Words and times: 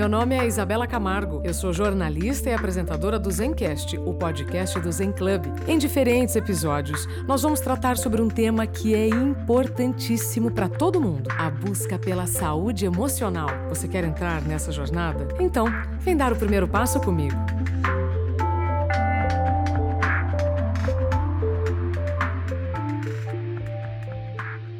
Meu 0.00 0.08
nome 0.08 0.34
é 0.34 0.46
Isabela 0.46 0.86
Camargo. 0.86 1.42
Eu 1.44 1.52
sou 1.52 1.74
jornalista 1.74 2.48
e 2.48 2.54
apresentadora 2.54 3.18
do 3.18 3.30
Zencast, 3.30 3.98
o 3.98 4.14
podcast 4.14 4.80
do 4.80 4.90
Zen 4.90 5.12
Club. 5.12 5.44
Em 5.68 5.76
diferentes 5.76 6.34
episódios, 6.36 7.06
nós 7.26 7.42
vamos 7.42 7.60
tratar 7.60 7.98
sobre 7.98 8.22
um 8.22 8.28
tema 8.28 8.66
que 8.66 8.94
é 8.94 9.08
importantíssimo 9.08 10.50
para 10.50 10.70
todo 10.70 11.02
mundo: 11.02 11.28
a 11.36 11.50
busca 11.50 11.98
pela 11.98 12.26
saúde 12.26 12.86
emocional. 12.86 13.50
Você 13.68 13.86
quer 13.86 14.02
entrar 14.04 14.40
nessa 14.40 14.72
jornada? 14.72 15.28
Então, 15.38 15.66
vem 15.98 16.16
dar 16.16 16.32
o 16.32 16.36
primeiro 16.36 16.66
passo 16.66 16.98
comigo. 16.98 17.36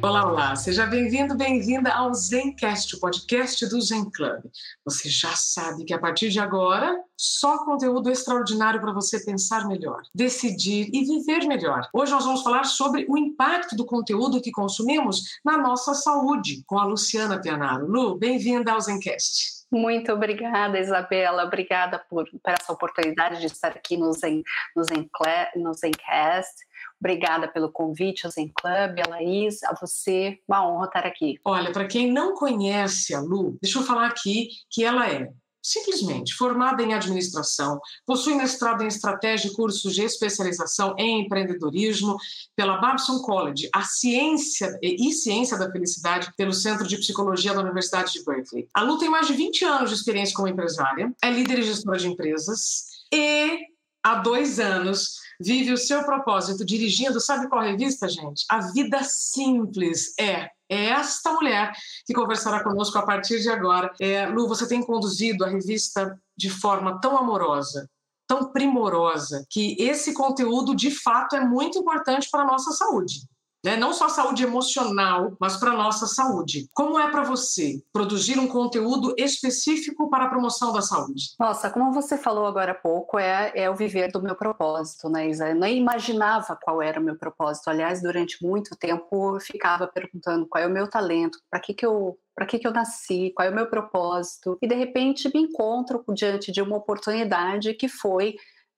Olá, 0.03 0.25
olá, 0.25 0.55
seja 0.55 0.87
bem-vindo, 0.87 1.37
bem-vinda 1.37 1.93
ao 1.93 2.11
Zencast, 2.11 2.95
o 2.95 2.99
podcast 2.99 3.67
do 3.67 3.79
Zen 3.79 4.09
Club. 4.09 4.41
Você 4.83 5.07
já 5.07 5.29
sabe 5.35 5.85
que 5.85 5.93
a 5.93 5.99
partir 5.99 6.29
de 6.29 6.39
agora, 6.39 6.99
só 7.15 7.63
conteúdo 7.63 8.09
extraordinário 8.09 8.81
para 8.81 8.91
você 8.93 9.23
pensar 9.23 9.67
melhor, 9.67 10.01
decidir 10.13 10.89
e 10.91 11.05
viver 11.05 11.45
melhor. 11.47 11.87
Hoje 11.93 12.11
nós 12.11 12.25
vamos 12.25 12.41
falar 12.41 12.63
sobre 12.63 13.05
o 13.07 13.15
impacto 13.15 13.75
do 13.75 13.85
conteúdo 13.85 14.41
que 14.41 14.51
consumimos 14.51 15.39
na 15.45 15.55
nossa 15.55 15.93
saúde, 15.93 16.63
com 16.65 16.79
a 16.79 16.85
Luciana 16.85 17.39
Pianaro. 17.39 17.85
Lu, 17.85 18.17
bem-vinda 18.17 18.71
ao 18.71 18.81
Zencast. 18.81 19.61
Muito 19.71 20.11
obrigada, 20.11 20.79
Isabela. 20.79 21.45
Obrigada 21.45 21.99
por, 22.09 22.25
por 22.25 22.53
essa 22.59 22.73
oportunidade 22.73 23.39
de 23.39 23.45
estar 23.45 23.69
aqui 23.69 23.95
no, 23.95 24.11
Zen, 24.13 24.43
no, 24.75 24.83
Zen, 24.83 25.09
no 25.55 25.73
Zencast. 25.73 26.70
Obrigada 27.01 27.47
pelo 27.47 27.71
convite 27.71 28.25
ao 28.27 28.31
Zen 28.31 28.51
Club, 28.53 28.99
a 29.03 29.09
Laís, 29.09 29.63
a 29.63 29.73
você. 29.73 30.37
Uma 30.47 30.65
honra 30.67 30.85
estar 30.85 31.05
aqui. 31.05 31.39
Olha, 31.43 31.71
para 31.71 31.87
quem 31.87 32.11
não 32.11 32.35
conhece 32.35 33.15
a 33.15 33.19
Lu, 33.19 33.57
deixa 33.59 33.79
eu 33.79 33.83
falar 33.83 34.05
aqui 34.05 34.49
que 34.69 34.83
ela 34.85 35.09
é 35.09 35.27
simplesmente 35.63 36.33
formada 36.33 36.81
em 36.81 36.93
administração, 36.93 37.79
possui 38.05 38.33
mestrado 38.33 38.83
em 38.83 38.87
estratégia 38.87 39.47
e 39.47 39.53
cursos 39.53 39.93
de 39.93 40.01
especialização 40.03 40.95
em 40.97 41.21
empreendedorismo 41.21 42.17
pela 42.55 42.77
Babson 42.77 43.19
College, 43.19 43.69
a 43.73 43.83
ciência 43.83 44.77
e 44.81 45.11
ciência 45.11 45.57
da 45.57 45.71
felicidade 45.71 46.31
pelo 46.35 46.53
Centro 46.53 46.87
de 46.87 46.97
Psicologia 46.97 47.53
da 47.53 47.61
Universidade 47.61 48.13
de 48.13 48.25
Berkeley. 48.25 48.67
A 48.73 48.81
Lu 48.81 48.97
tem 48.97 49.09
mais 49.09 49.27
de 49.27 49.33
20 49.33 49.65
anos 49.65 49.89
de 49.89 49.95
experiência 49.95 50.35
como 50.35 50.47
empresária, 50.47 51.13
é 51.23 51.29
líder 51.29 51.59
e 51.59 51.63
gestora 51.63 51.99
de 51.99 52.07
empresas 52.07 52.85
e 53.13 53.59
há 54.03 54.15
dois 54.15 54.59
anos 54.59 55.19
vive 55.41 55.73
o 55.73 55.77
seu 55.77 56.03
propósito 56.03 56.65
dirigindo, 56.65 57.19
sabe 57.19 57.49
qual 57.49 57.61
revista, 57.61 58.07
gente? 58.07 58.45
A 58.49 58.59
Vida 58.71 59.03
Simples. 59.03 60.13
É, 60.19 60.49
é 60.69 60.85
esta 60.85 61.33
mulher 61.33 61.71
que 62.05 62.13
conversará 62.13 62.63
conosco 62.63 62.97
a 62.97 63.05
partir 63.05 63.41
de 63.41 63.49
agora. 63.49 63.91
É, 63.99 64.25
Lu, 64.27 64.47
você 64.47 64.67
tem 64.67 64.81
conduzido 64.81 65.43
a 65.43 65.49
revista 65.49 66.17
de 66.37 66.49
forma 66.49 66.99
tão 67.01 67.17
amorosa, 67.17 67.89
tão 68.27 68.51
primorosa, 68.51 69.45
que 69.49 69.75
esse 69.79 70.13
conteúdo 70.13 70.75
de 70.75 70.91
fato 70.91 71.35
é 71.35 71.45
muito 71.45 71.77
importante 71.77 72.29
para 72.31 72.43
a 72.43 72.47
nossa 72.47 72.71
saúde 72.71 73.21
né? 73.63 73.75
não 73.75 73.93
só 73.93 74.09
saúde 74.09 74.43
emocional, 74.43 75.35
mas 75.39 75.57
para 75.57 75.71
a 75.71 75.77
nossa 75.77 76.07
saúde. 76.07 76.67
Como 76.73 76.99
é 76.99 77.09
para 77.09 77.23
você 77.23 77.81
produzir 77.93 78.39
um 78.39 78.47
conteúdo 78.47 79.13
específico 79.17 80.09
para 80.09 80.25
a 80.25 80.29
promoção 80.29 80.73
da 80.73 80.81
saúde? 80.81 81.33
Nossa, 81.39 81.69
como 81.69 81.93
você 81.93 82.17
falou 82.17 82.45
agora 82.45 82.71
há 82.71 82.75
pouco, 82.75 83.19
é, 83.19 83.51
é 83.55 83.69
o 83.69 83.75
viver 83.75 84.11
do 84.11 84.21
meu 84.21 84.35
propósito, 84.35 85.09
né, 85.09 85.29
Isa? 85.29 85.49
Eu 85.49 85.55
nem 85.55 85.77
imaginava 85.77 86.57
qual 86.61 86.81
era 86.81 86.99
o 86.99 87.03
meu 87.03 87.15
propósito. 87.15 87.69
Aliás, 87.69 88.01
durante 88.01 88.43
muito 88.43 88.75
tempo 88.75 89.35
eu 89.35 89.39
ficava 89.39 89.87
perguntando 89.87 90.47
qual 90.47 90.63
é 90.63 90.67
o 90.67 90.71
meu 90.71 90.87
talento, 90.87 91.39
para 91.49 91.59
que, 91.59 91.73
que 91.73 91.85
eu 91.85 92.17
para 92.33 92.45
que, 92.45 92.57
que 92.57 92.65
eu 92.65 92.71
nasci, 92.71 93.31
qual 93.35 93.47
é 93.47 93.51
o 93.51 93.53
meu 93.53 93.67
propósito, 93.67 94.57
e 94.61 94.67
de 94.67 94.73
repente 94.73 95.29
me 95.33 95.41
encontro 95.41 96.03
diante 96.13 96.51
de 96.51 96.61
uma 96.61 96.77
oportunidade 96.77 97.73
que 97.73 97.87
foi 97.87 98.35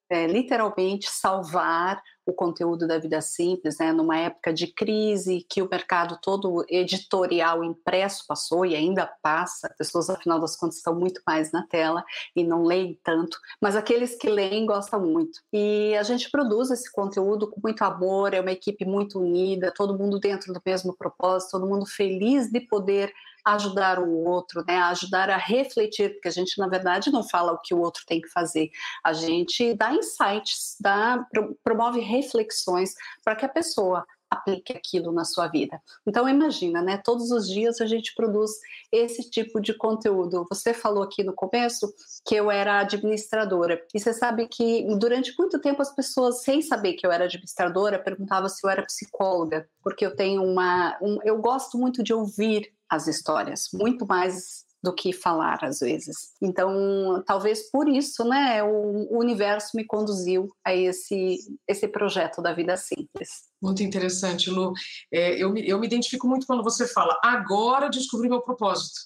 é, 0.09 0.27
literalmente 0.27 1.09
salvar 1.09 2.01
o 2.25 2.33
conteúdo 2.33 2.87
da 2.87 2.97
vida 2.97 3.21
simples, 3.21 3.77
né, 3.77 3.91
numa 3.91 4.17
época 4.17 4.53
de 4.53 4.67
crise 4.67 5.45
que 5.49 5.61
o 5.61 5.69
mercado 5.69 6.17
todo 6.21 6.65
editorial 6.69 7.63
impresso 7.63 8.25
passou 8.27 8.65
e 8.65 8.75
ainda 8.75 9.05
passa, 9.21 9.67
as 9.67 9.77
pessoas 9.77 10.09
afinal 10.09 10.39
das 10.39 10.55
contas 10.55 10.77
estão 10.77 10.95
muito 10.95 11.21
mais 11.25 11.51
na 11.51 11.65
tela 11.67 12.03
e 12.35 12.43
não 12.43 12.63
leem 12.63 12.99
tanto, 13.03 13.37
mas 13.61 13.75
aqueles 13.75 14.15
que 14.15 14.29
leem 14.29 14.65
gostam 14.65 14.99
muito. 15.01 15.39
E 15.51 15.95
a 15.97 16.03
gente 16.03 16.29
produz 16.29 16.71
esse 16.71 16.91
conteúdo 16.91 17.49
com 17.49 17.59
muito 17.61 17.81
amor, 17.83 18.33
é 18.33 18.41
uma 18.41 18.51
equipe 18.51 18.85
muito 18.85 19.19
unida, 19.19 19.73
todo 19.73 19.97
mundo 19.97 20.19
dentro 20.19 20.53
do 20.53 20.61
mesmo 20.65 20.95
propósito, 20.95 21.51
todo 21.51 21.67
mundo 21.67 21.85
feliz 21.85 22.49
de 22.49 22.61
poder 22.61 23.13
ajudar 23.45 23.99
o 23.99 24.23
outro, 24.25 24.63
né? 24.65 24.77
ajudar 24.83 25.29
a 25.29 25.37
refletir, 25.37 26.13
porque 26.13 26.27
a 26.27 26.31
gente, 26.31 26.57
na 26.57 26.67
verdade, 26.67 27.11
não 27.11 27.27
fala 27.27 27.51
o 27.51 27.59
que 27.59 27.73
o 27.73 27.79
outro 27.79 28.03
tem 28.07 28.21
que 28.21 28.29
fazer, 28.29 28.71
a 29.03 29.11
gente 29.11 29.73
dá 29.73 29.93
insights, 29.93 30.77
dá, 30.79 31.25
promove 31.63 31.99
reflexões 32.15 32.93
para 33.23 33.35
que 33.35 33.45
a 33.45 33.49
pessoa 33.49 34.05
aplique 34.33 34.73
aquilo 34.73 35.11
na 35.11 35.23
sua 35.23 35.47
vida. 35.47 35.79
Então 36.05 36.27
imagina, 36.27 36.81
né? 36.81 36.97
Todos 36.97 37.31
os 37.31 37.47
dias 37.47 37.79
a 37.79 37.85
gente 37.85 38.13
produz 38.15 38.51
esse 38.91 39.29
tipo 39.29 39.61
de 39.61 39.73
conteúdo. 39.75 40.45
Você 40.49 40.73
falou 40.73 41.03
aqui 41.03 41.23
no 41.23 41.33
começo 41.33 41.93
que 42.25 42.35
eu 42.35 42.49
era 42.49 42.79
administradora. 42.79 43.81
E 43.93 43.99
você 43.99 44.13
sabe 44.13 44.47
que 44.47 44.85
durante 44.97 45.33
muito 45.37 45.59
tempo 45.59 45.81
as 45.81 45.93
pessoas, 45.95 46.41
sem 46.41 46.61
saber 46.61 46.93
que 46.93 47.05
eu 47.05 47.11
era 47.11 47.25
administradora, 47.25 47.99
perguntavam 47.99 48.49
se 48.49 48.65
eu 48.65 48.69
era 48.69 48.83
psicóloga, 48.83 49.67
porque 49.81 50.05
eu 50.05 50.15
tenho 50.15 50.43
uma, 50.43 50.97
um, 51.01 51.19
eu 51.23 51.39
gosto 51.39 51.77
muito 51.77 52.03
de 52.03 52.13
ouvir 52.13 52.73
as 52.89 53.07
histórias, 53.07 53.69
muito 53.73 54.05
mais 54.05 54.65
do 54.83 54.93
que 54.93 55.13
falar 55.13 55.63
às 55.63 55.79
vezes. 55.79 56.33
Então, 56.41 57.23
talvez 57.25 57.71
por 57.71 57.87
isso, 57.87 58.25
né, 58.25 58.61
o 58.61 59.17
universo 59.17 59.77
me 59.77 59.85
conduziu 59.85 60.53
a 60.63 60.75
esse 60.75 61.37
esse 61.65 61.87
projeto 61.87 62.41
da 62.41 62.53
vida 62.53 62.75
simples. 62.75 63.43
Muito 63.61 63.81
interessante, 63.81 64.49
Lu. 64.49 64.73
É, 65.11 65.41
eu, 65.41 65.49
me, 65.49 65.65
eu 65.67 65.79
me 65.79 65.87
identifico 65.87 66.27
muito 66.27 66.45
quando 66.45 66.61
você 66.61 66.85
fala, 66.85 67.17
agora 67.23 67.89
descobri 67.89 68.27
meu 68.27 68.41
propósito. 68.41 68.99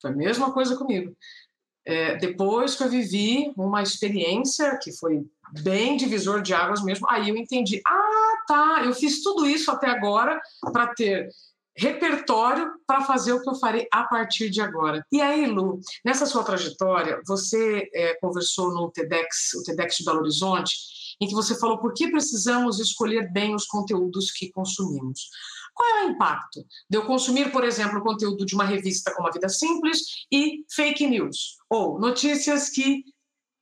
Foi 0.00 0.10
a 0.10 0.16
mesma 0.16 0.52
coisa 0.52 0.76
comigo. 0.76 1.14
É, 1.84 2.16
depois 2.16 2.74
que 2.74 2.82
eu 2.82 2.88
vivi 2.88 3.52
uma 3.56 3.82
experiência 3.82 4.78
que 4.82 4.92
foi 4.92 5.24
bem 5.62 5.96
divisor 5.96 6.42
de 6.42 6.54
águas 6.54 6.82
mesmo, 6.82 7.06
aí 7.08 7.28
eu 7.28 7.36
entendi, 7.36 7.80
ah, 7.86 8.44
tá, 8.46 8.82
eu 8.84 8.94
fiz 8.94 9.22
tudo 9.22 9.46
isso 9.46 9.70
até 9.70 9.88
agora 9.88 10.40
para 10.72 10.88
ter 10.94 11.28
repertório 11.78 12.72
para 12.86 13.02
fazer 13.02 13.32
o 13.32 13.40
que 13.40 13.48
eu 13.48 13.54
farei 13.54 13.86
a 13.92 14.04
partir 14.04 14.50
de 14.50 14.60
agora. 14.60 15.06
E 15.12 15.20
aí, 15.20 15.46
Lu, 15.46 15.80
nessa 16.04 16.26
sua 16.26 16.42
trajetória, 16.42 17.22
você 17.26 17.88
é, 17.94 18.14
conversou 18.20 18.74
no 18.74 18.90
TEDx, 18.90 19.54
o 19.54 19.62
TEDx 19.62 19.96
de 19.96 20.04
Belo 20.04 20.18
Horizonte, 20.18 20.74
em 21.20 21.26
que 21.26 21.34
você 21.34 21.58
falou 21.58 21.78
por 21.78 21.94
que 21.94 22.10
precisamos 22.10 22.80
escolher 22.80 23.32
bem 23.32 23.54
os 23.54 23.66
conteúdos 23.66 24.32
que 24.32 24.50
consumimos. 24.50 25.28
Qual 25.74 25.88
é 25.88 26.06
o 26.06 26.10
impacto 26.10 26.64
de 26.90 26.98
eu 26.98 27.06
consumir, 27.06 27.52
por 27.52 27.64
exemplo, 27.64 28.00
o 28.00 28.02
conteúdo 28.02 28.44
de 28.44 28.54
uma 28.54 28.64
revista 28.64 29.14
como 29.14 29.28
a 29.28 29.30
Vida 29.30 29.48
Simples 29.48 30.26
e 30.32 30.64
fake 30.74 31.06
news, 31.06 31.56
ou 31.70 32.00
notícias 32.00 32.68
que 32.68 33.04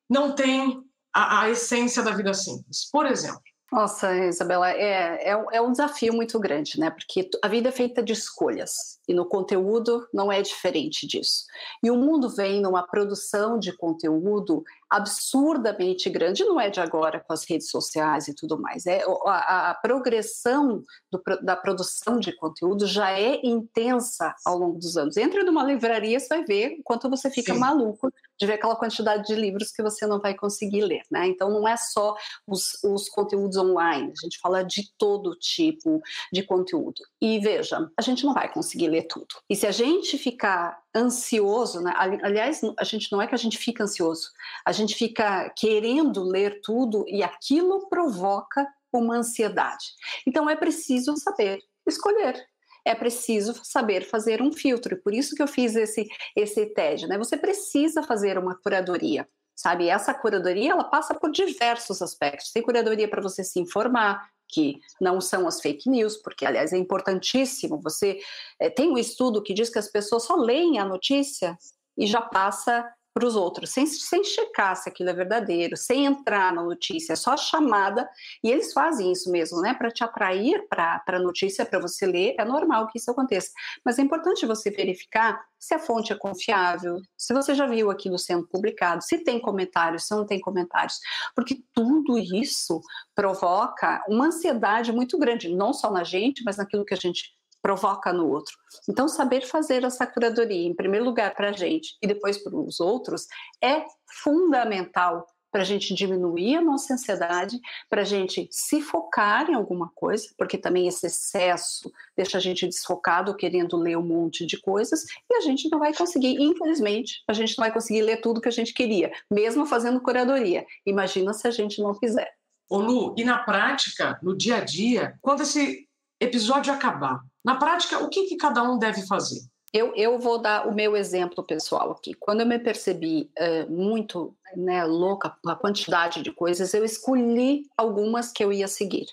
não 0.09 0.35
têm 0.35 0.81
a, 1.15 1.43
a 1.43 1.51
essência 1.51 2.03
da 2.03 2.13
vida 2.13 2.33
simples? 2.33 2.89
Por 2.91 3.05
exemplo, 3.05 3.43
nossa, 3.77 4.11
Isabela, 4.17 4.71
é, 4.71 5.33
é, 5.33 5.45
é, 5.53 5.61
um 5.61 5.71
desafio 5.71 6.15
muito 6.15 6.41
grande, 6.41 6.81
né? 6.81 6.89
Porque 6.89 7.29
a 7.43 7.47
vida 7.47 7.69
é 7.69 7.73
feita 7.73 8.03
de 8.03 8.15
escolhas 8.15 8.99
e 9.07 9.13
no 9.13 9.27
conteúdo 9.27 10.09
não 10.15 10.33
é 10.33 10.41
diferente 10.41 11.07
disso. 11.07 11.45
E 11.83 11.91
o 11.91 11.97
mundo 11.97 12.31
vem 12.31 12.63
numa 12.63 12.87
produção 12.87 13.59
de 13.59 13.77
conteúdo 13.77 14.65
absurdamente 14.89 16.09
grande, 16.09 16.43
não 16.43 16.59
é 16.59 16.71
de 16.71 16.81
agora 16.81 17.21
com 17.21 17.35
as 17.35 17.45
redes 17.45 17.69
sociais 17.69 18.29
e 18.29 18.35
tudo 18.35 18.59
mais. 18.59 18.87
É 18.87 19.03
a, 19.27 19.71
a 19.73 19.75
progressão 19.75 20.83
do, 21.13 21.23
da 21.43 21.55
produção 21.55 22.19
de 22.19 22.35
conteúdo 22.35 22.87
já 22.87 23.11
é 23.11 23.45
intensa 23.45 24.35
ao 24.47 24.57
longo 24.57 24.79
dos 24.79 24.97
anos. 24.97 25.19
Entra 25.19 25.45
numa 25.45 25.65
livraria, 25.65 26.19
você 26.19 26.29
vai 26.29 26.45
ver 26.45 26.81
quanto 26.83 27.11
você 27.11 27.31
fica 27.31 27.53
Sim. 27.53 27.61
maluco 27.61 28.11
de 28.39 28.47
ver 28.47 28.55
aquela 28.55 28.77
quantidade 28.77 29.27
de 29.27 29.35
livros 29.35 29.71
que 29.71 29.83
você 29.83 30.07
não 30.07 30.21
vai 30.21 30.35
conseguir 30.35 30.83
ler, 30.83 31.03
né? 31.11 31.27
Então 31.27 31.51
não 31.51 31.67
é 31.67 31.77
só 31.77 32.15
os, 32.47 32.83
os 32.85 33.09
conteúdos 33.09 33.57
online, 33.57 34.13
a 34.13 34.25
gente 34.25 34.39
fala 34.39 34.63
de 34.63 34.91
todo 34.99 35.37
tipo 35.37 36.01
de 36.33 36.43
conteúdo. 36.43 37.03
E 37.21 37.39
veja, 37.39 37.91
a 37.97 38.03
gente 38.03 38.25
não 38.25 38.35
vai 38.35 38.53
conseguir 38.53 38.89
ler 38.89 39.07
tudo. 39.09 39.27
E 39.49 39.57
se 39.57 39.67
a 39.67 39.71
gente 39.71 40.19
ficar 40.19 40.79
ansioso, 40.95 41.81
né? 41.81 41.93
aliás, 41.97 42.61
a 42.79 42.85
gente 42.85 43.11
não 43.13 43.21
é 43.21 43.27
que 43.27 43.35
a 43.35 43.39
gente 43.39 43.59
fica 43.59 43.85
ansioso, 43.85 44.31
a 44.65 44.73
gente 44.73 44.95
fica 44.95 45.51
querendo 45.57 46.23
ler 46.23 46.61
tudo 46.63 47.05
e 47.07 47.23
aquilo 47.23 47.89
provoca 47.89 48.67
uma 48.93 49.17
ansiedade. 49.17 49.93
Então 50.27 50.49
é 50.49 50.57
preciso 50.57 51.17
saber 51.17 51.61
escolher. 51.87 52.47
É 52.87 52.95
preciso 52.95 53.53
saber 53.65 54.05
fazer 54.05 54.41
um 54.41 54.53
filtro. 54.53 54.97
Por 55.03 55.13
isso 55.13 55.35
que 55.35 55.43
eu 55.43 55.49
fiz 55.49 55.75
esse 55.75 56.07
esse 56.37 56.67
TED, 56.67 57.09
né? 57.09 57.19
Você 57.19 57.37
precisa 57.37 58.03
fazer 58.03 58.39
uma 58.39 58.55
curadoria 58.55 59.27
sabe? 59.57 59.89
Essa 59.89 60.13
curadoria 60.13 60.73
ela 60.73 60.85
passa 60.85 61.15
por 61.15 61.33
diversos 61.33 62.03
aspectos. 62.03 62.53
Tem 62.53 62.63
curadoria 62.63 63.09
para 63.09 63.23
você 63.23 63.43
se 63.43 63.59
informar, 63.59 64.29
que 64.49 64.79
não 65.01 65.21
são 65.21 65.49
as 65.49 65.61
fake 65.61 65.89
news, 65.89 66.17
porque, 66.19 66.47
aliás, 66.47 66.73
é 66.73 66.77
importantíssimo. 66.77 67.81
Você 67.83 68.21
é, 68.61 68.71
tem 68.71 68.89
um 68.91 68.99
estudo 68.99 69.43
que 69.43 69.55
diz 69.55 69.71
que 69.71 69.79
as 69.79 69.89
pessoas 69.89 70.25
só 70.25 70.37
leem 70.37 70.79
a 70.79 70.85
notícia 70.85 71.59
e 71.97 72.07
já 72.07 72.21
passa 72.21 72.87
para 73.17 73.27
os 73.27 73.35
outros, 73.35 73.71
sem, 73.71 73.87
sem 73.87 74.23
checar 74.23 74.77
se 74.77 74.91
aquilo 74.91 75.09
é 75.09 75.15
verdadeiro, 75.15 75.75
sem 75.75 76.05
entrar 76.05 76.53
na 76.53 76.63
notícia, 76.63 77.15
é 77.15 77.17
só 77.17 77.35
chamada, 77.35 78.07
e 78.45 78.51
eles 78.51 78.75
fazem 78.75 79.11
isso 79.11 79.33
mesmo, 79.33 79.63
né, 79.63 79.73
para 79.73 79.91
te 79.91 80.05
atrair 80.05 80.69
para 80.69 81.03
a 81.07 81.19
notícia, 81.19 81.65
para 81.65 81.79
você 81.79 82.05
ler, 82.05 82.35
é 82.39 82.45
normal 82.45 82.89
que 82.89 82.99
isso 82.99 83.11
aconteça. 83.11 83.51
Mas 83.83 83.99
é 83.99 84.03
importante 84.03 84.45
você 84.45 84.71
verificar 84.71 85.43
se 85.59 85.73
a 85.73 85.79
fonte 85.79 86.13
é 86.13 86.17
confiável, 86.17 87.01
se 87.17 87.33
você 87.33 87.55
já 87.55 87.67
viu 87.67 87.91
aquilo 87.91 88.19
sendo 88.19 88.47
publicado, 88.47 89.03
se 89.03 89.25
tem 89.25 89.41
comentários, 89.41 90.07
se 90.07 90.15
não 90.15 90.27
tem 90.27 90.39
comentários, 90.39 90.99
porque 91.35 91.63
tudo 91.73 92.19
isso 92.19 92.83
provoca 93.15 94.05
uma 94.11 94.27
ansiedade 94.27 94.93
muito 94.93 95.19
grande, 95.19 95.49
não 95.49 95.73
só 95.73 95.91
na 95.91 96.05
gente, 96.05 96.43
mas 96.45 96.59
naquilo 96.59 96.85
que 96.85 96.93
a 96.93 96.99
gente 96.99 97.36
provoca 97.67 98.13
no 98.13 98.29
outro. 98.29 98.57
Então, 98.89 99.09
saber 99.09 99.45
fazer 99.45 99.83
essa 99.83 100.07
curadoria, 100.07 100.69
em 100.69 100.73
primeiro 100.73 101.05
lugar 101.05 101.35
para 101.35 101.49
a 101.49 101.53
gente 101.53 101.97
e 102.01 102.07
depois 102.07 102.39
para 102.39 102.57
os 102.57 102.79
outros, 102.79 103.27
é 103.61 103.85
fundamental 104.23 105.27
para 105.51 105.63
a 105.63 105.65
gente 105.65 105.93
diminuir 105.93 106.55
a 106.55 106.61
nossa 106.61 106.95
ansiedade, 106.95 107.59
para 107.91 108.03
a 108.03 108.05
gente 108.05 108.47
se 108.53 108.81
focar 108.81 109.51
em 109.51 109.55
alguma 109.55 109.91
coisa, 109.97 110.29
porque 110.39 110.57
também 110.57 110.87
esse 110.87 111.07
excesso 111.07 111.91
deixa 112.17 112.39
a 112.39 112.41
gente 112.41 112.69
desfocado, 112.69 113.35
querendo 113.35 113.77
ler 113.77 113.99
um 113.99 114.07
monte 114.07 114.47
de 114.47 114.61
coisas, 114.61 115.03
e 115.29 115.35
a 115.35 115.41
gente 115.41 115.69
não 115.69 115.81
vai 115.81 115.93
conseguir, 115.93 116.41
infelizmente, 116.41 117.25
a 117.27 117.33
gente 117.33 117.59
não 117.59 117.65
vai 117.65 117.73
conseguir 117.73 118.03
ler 118.03 118.21
tudo 118.21 118.41
que 118.41 118.49
a 118.49 118.53
gente 118.53 118.73
queria, 118.73 119.11
mesmo 119.29 119.67
fazendo 119.67 120.01
curadoria. 120.01 120.65
Imagina 120.87 121.33
se 121.33 121.49
a 121.49 121.51
gente 121.51 121.83
não 121.83 121.97
fizer. 121.97 122.31
Ô 122.71 122.79
Lu, 122.79 123.15
e 123.19 123.25
na 123.25 123.39
prática, 123.39 124.21
no 124.23 124.37
dia 124.37 124.59
a 124.59 124.61
dia, 124.61 125.19
quando 125.21 125.43
esse 125.43 125.87
episódio 126.21 126.73
acabar, 126.73 127.21
na 127.45 127.57
prática, 127.57 127.99
o 128.03 128.09
que, 128.09 128.27
que 128.27 128.37
cada 128.37 128.63
um 128.63 128.79
deve 128.79 129.07
fazer? 129.07 129.41
Eu, 129.73 129.95
eu, 129.95 130.19
vou 130.19 130.39
dar 130.39 130.67
o 130.67 130.75
meu 130.75 130.97
exemplo 130.97 131.45
pessoal 131.45 131.91
aqui. 131.91 132.15
Quando 132.15 132.41
eu 132.41 132.47
me 132.47 132.59
percebi 132.59 133.31
uh, 133.39 133.71
muito 133.71 134.35
né, 134.57 134.85
louca 134.85 135.37
a 135.47 135.55
quantidade 135.55 136.23
de 136.23 136.33
coisas, 136.33 136.73
eu 136.73 136.85
escolhi 136.85 137.63
algumas 137.77 138.33
que 138.33 138.43
eu 138.43 138.53
ia 138.53 138.69
seguir. 138.69 139.07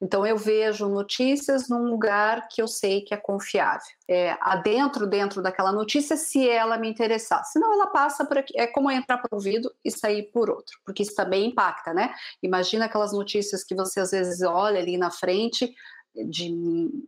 Então 0.00 0.26
eu 0.26 0.36
vejo 0.36 0.88
notícias 0.88 1.68
num 1.68 1.84
lugar 1.84 2.48
que 2.48 2.60
eu 2.60 2.68
sei 2.68 3.00
que 3.00 3.14
é 3.14 3.16
confiável. 3.16 3.86
É, 4.08 4.36
adentro, 4.40 5.06
dentro 5.06 5.42
daquela 5.42 5.72
notícia, 5.72 6.16
se 6.16 6.48
ela 6.48 6.76
me 6.76 6.88
interessar. 6.88 7.44
Senão 7.44 7.72
ela 7.72 7.86
passa 7.86 8.24
por 8.24 8.38
aqui. 8.38 8.52
É 8.56 8.66
como 8.66 8.90
entrar 8.90 9.18
por 9.18 9.28
um 9.32 9.36
ouvido 9.36 9.72
e 9.84 9.90
sair 9.90 10.24
por 10.32 10.50
outro, 10.50 10.78
porque 10.84 11.02
isso 11.02 11.14
também 11.14 11.46
impacta, 11.46 11.92
né? 11.92 12.14
Imagina 12.42 12.84
aquelas 12.84 13.12
notícias 13.12 13.64
que 13.64 13.74
você 13.74 14.00
às 14.00 14.10
vezes 14.10 14.42
olha 14.42 14.78
ali 14.78 14.96
na 14.98 15.10
frente, 15.10 15.74
de 16.24 16.50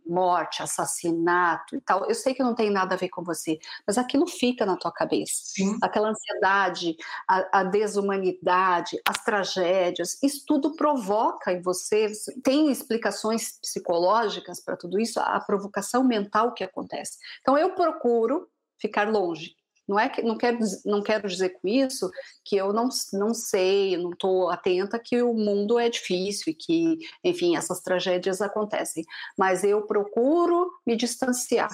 morte, 0.05 0.61
assassinato 0.61 1.75
e 1.75 1.81
tal, 1.81 2.05
eu 2.05 2.15
sei 2.15 2.33
que 2.33 2.43
não 2.43 2.55
tem 2.55 2.69
nada 2.69 2.95
a 2.95 2.97
ver 2.97 3.09
com 3.09 3.23
você, 3.23 3.59
mas 3.85 3.97
aquilo 3.97 4.27
fica 4.27 4.65
na 4.65 4.77
tua 4.77 4.91
cabeça. 4.91 5.33
Sim. 5.45 5.77
Aquela 5.81 6.09
ansiedade, 6.09 6.95
a, 7.27 7.59
a, 7.59 7.63
desumanidade, 7.63 8.99
as 9.07 9.23
tragédias, 9.23 10.17
isso 10.21 10.43
tudo 10.45 10.75
provoca 10.75 11.51
em 11.51 11.61
você. 11.61 12.11
Tem 12.43 12.71
explicações 12.71 13.59
psicológicas 13.59 14.59
para 14.59 14.77
tudo 14.77 14.99
isso, 14.99 15.19
a 15.19 15.39
provocação 15.39 16.03
mental 16.03 16.53
que 16.53 16.63
acontece. 16.63 17.17
Então 17.41 17.57
eu 17.57 17.73
procuro 17.75 18.47
ficar 18.77 19.09
longe 19.09 19.59
não 19.89 19.99
é 19.99 20.07
que 20.07 20.21
não 20.21 20.37
quero, 20.37 20.59
não 20.85 21.01
quero 21.01 21.27
dizer 21.27 21.49
com 21.49 21.67
isso 21.67 22.11
que 22.45 22.55
eu 22.55 22.71
não, 22.71 22.87
não 23.11 23.33
sei, 23.33 23.97
não 23.97 24.11
estou 24.11 24.51
atenta 24.51 24.99
que 24.99 25.19
o 25.23 25.33
mundo 25.33 25.79
é 25.79 25.89
difícil 25.89 26.51
e 26.51 26.53
que, 26.53 26.99
enfim, 27.23 27.57
essas 27.57 27.81
tragédias 27.81 28.39
acontecem. 28.39 29.03
Mas 29.35 29.63
eu 29.63 29.81
procuro 29.87 30.71
me 30.85 30.95
distanciar. 30.95 31.71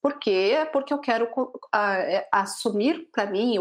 Por 0.00 0.18
quê? 0.18 0.66
Porque 0.72 0.94
eu 0.94 0.98
quero 0.98 1.28
é, 1.74 2.26
assumir 2.32 3.06
para 3.12 3.30
mim, 3.30 3.56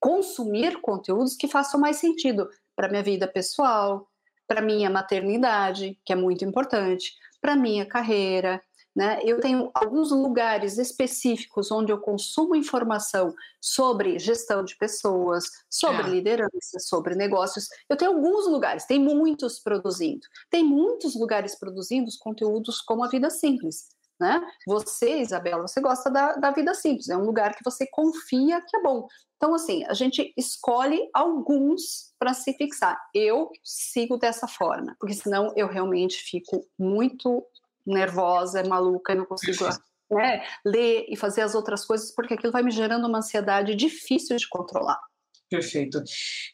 consumir 0.00 0.80
conteúdos 0.80 1.36
que 1.36 1.46
façam 1.46 1.78
mais 1.78 1.98
sentido 1.98 2.48
para 2.74 2.88
minha 2.88 3.04
vida 3.04 3.28
pessoal, 3.28 4.08
para 4.48 4.60
minha 4.60 4.90
maternidade, 4.90 5.96
que 6.04 6.12
é 6.12 6.16
muito 6.16 6.44
importante, 6.44 7.12
para 7.40 7.54
minha 7.54 7.86
carreira, 7.86 8.60
né? 8.94 9.20
Eu 9.24 9.40
tenho 9.40 9.70
alguns 9.72 10.10
lugares 10.10 10.78
específicos 10.78 11.70
onde 11.70 11.92
eu 11.92 11.98
consumo 11.98 12.56
informação 12.56 13.32
sobre 13.60 14.18
gestão 14.18 14.64
de 14.64 14.76
pessoas, 14.76 15.44
sobre 15.68 16.02
é. 16.02 16.10
liderança, 16.10 16.78
sobre 16.80 17.14
negócios. 17.14 17.68
Eu 17.88 17.96
tenho 17.96 18.12
alguns 18.12 18.46
lugares, 18.46 18.86
tem 18.86 18.98
muitos 18.98 19.60
produzindo. 19.60 20.26
Tem 20.50 20.64
muitos 20.64 21.14
lugares 21.14 21.56
produzindo 21.58 22.10
conteúdos 22.20 22.80
como 22.80 23.04
a 23.04 23.08
vida 23.08 23.30
simples. 23.30 23.88
Né? 24.18 24.38
Você, 24.66 25.20
Isabela, 25.20 25.66
você 25.66 25.80
gosta 25.80 26.10
da, 26.10 26.34
da 26.34 26.50
vida 26.50 26.74
simples, 26.74 27.08
é 27.08 27.16
um 27.16 27.24
lugar 27.24 27.54
que 27.56 27.64
você 27.64 27.86
confia 27.90 28.60
que 28.60 28.76
é 28.76 28.82
bom. 28.82 29.08
Então, 29.36 29.54
assim, 29.54 29.82
a 29.86 29.94
gente 29.94 30.34
escolhe 30.36 31.08
alguns 31.14 32.12
para 32.18 32.34
se 32.34 32.52
fixar. 32.52 33.00
Eu 33.14 33.50
sigo 33.64 34.18
dessa 34.18 34.46
forma, 34.46 34.94
porque 35.00 35.14
senão 35.14 35.54
eu 35.56 35.66
realmente 35.66 36.18
fico 36.18 36.66
muito 36.78 37.42
nervosa, 37.90 38.62
maluca, 38.64 39.14
não 39.14 39.24
consigo 39.24 39.64
né, 40.10 40.42
ler 40.64 41.06
e 41.08 41.16
fazer 41.16 41.42
as 41.42 41.54
outras 41.54 41.84
coisas, 41.84 42.12
porque 42.14 42.34
aquilo 42.34 42.52
vai 42.52 42.62
me 42.62 42.70
gerando 42.70 43.06
uma 43.06 43.18
ansiedade 43.18 43.74
difícil 43.74 44.36
de 44.36 44.48
controlar. 44.48 44.98
Perfeito. 45.48 46.00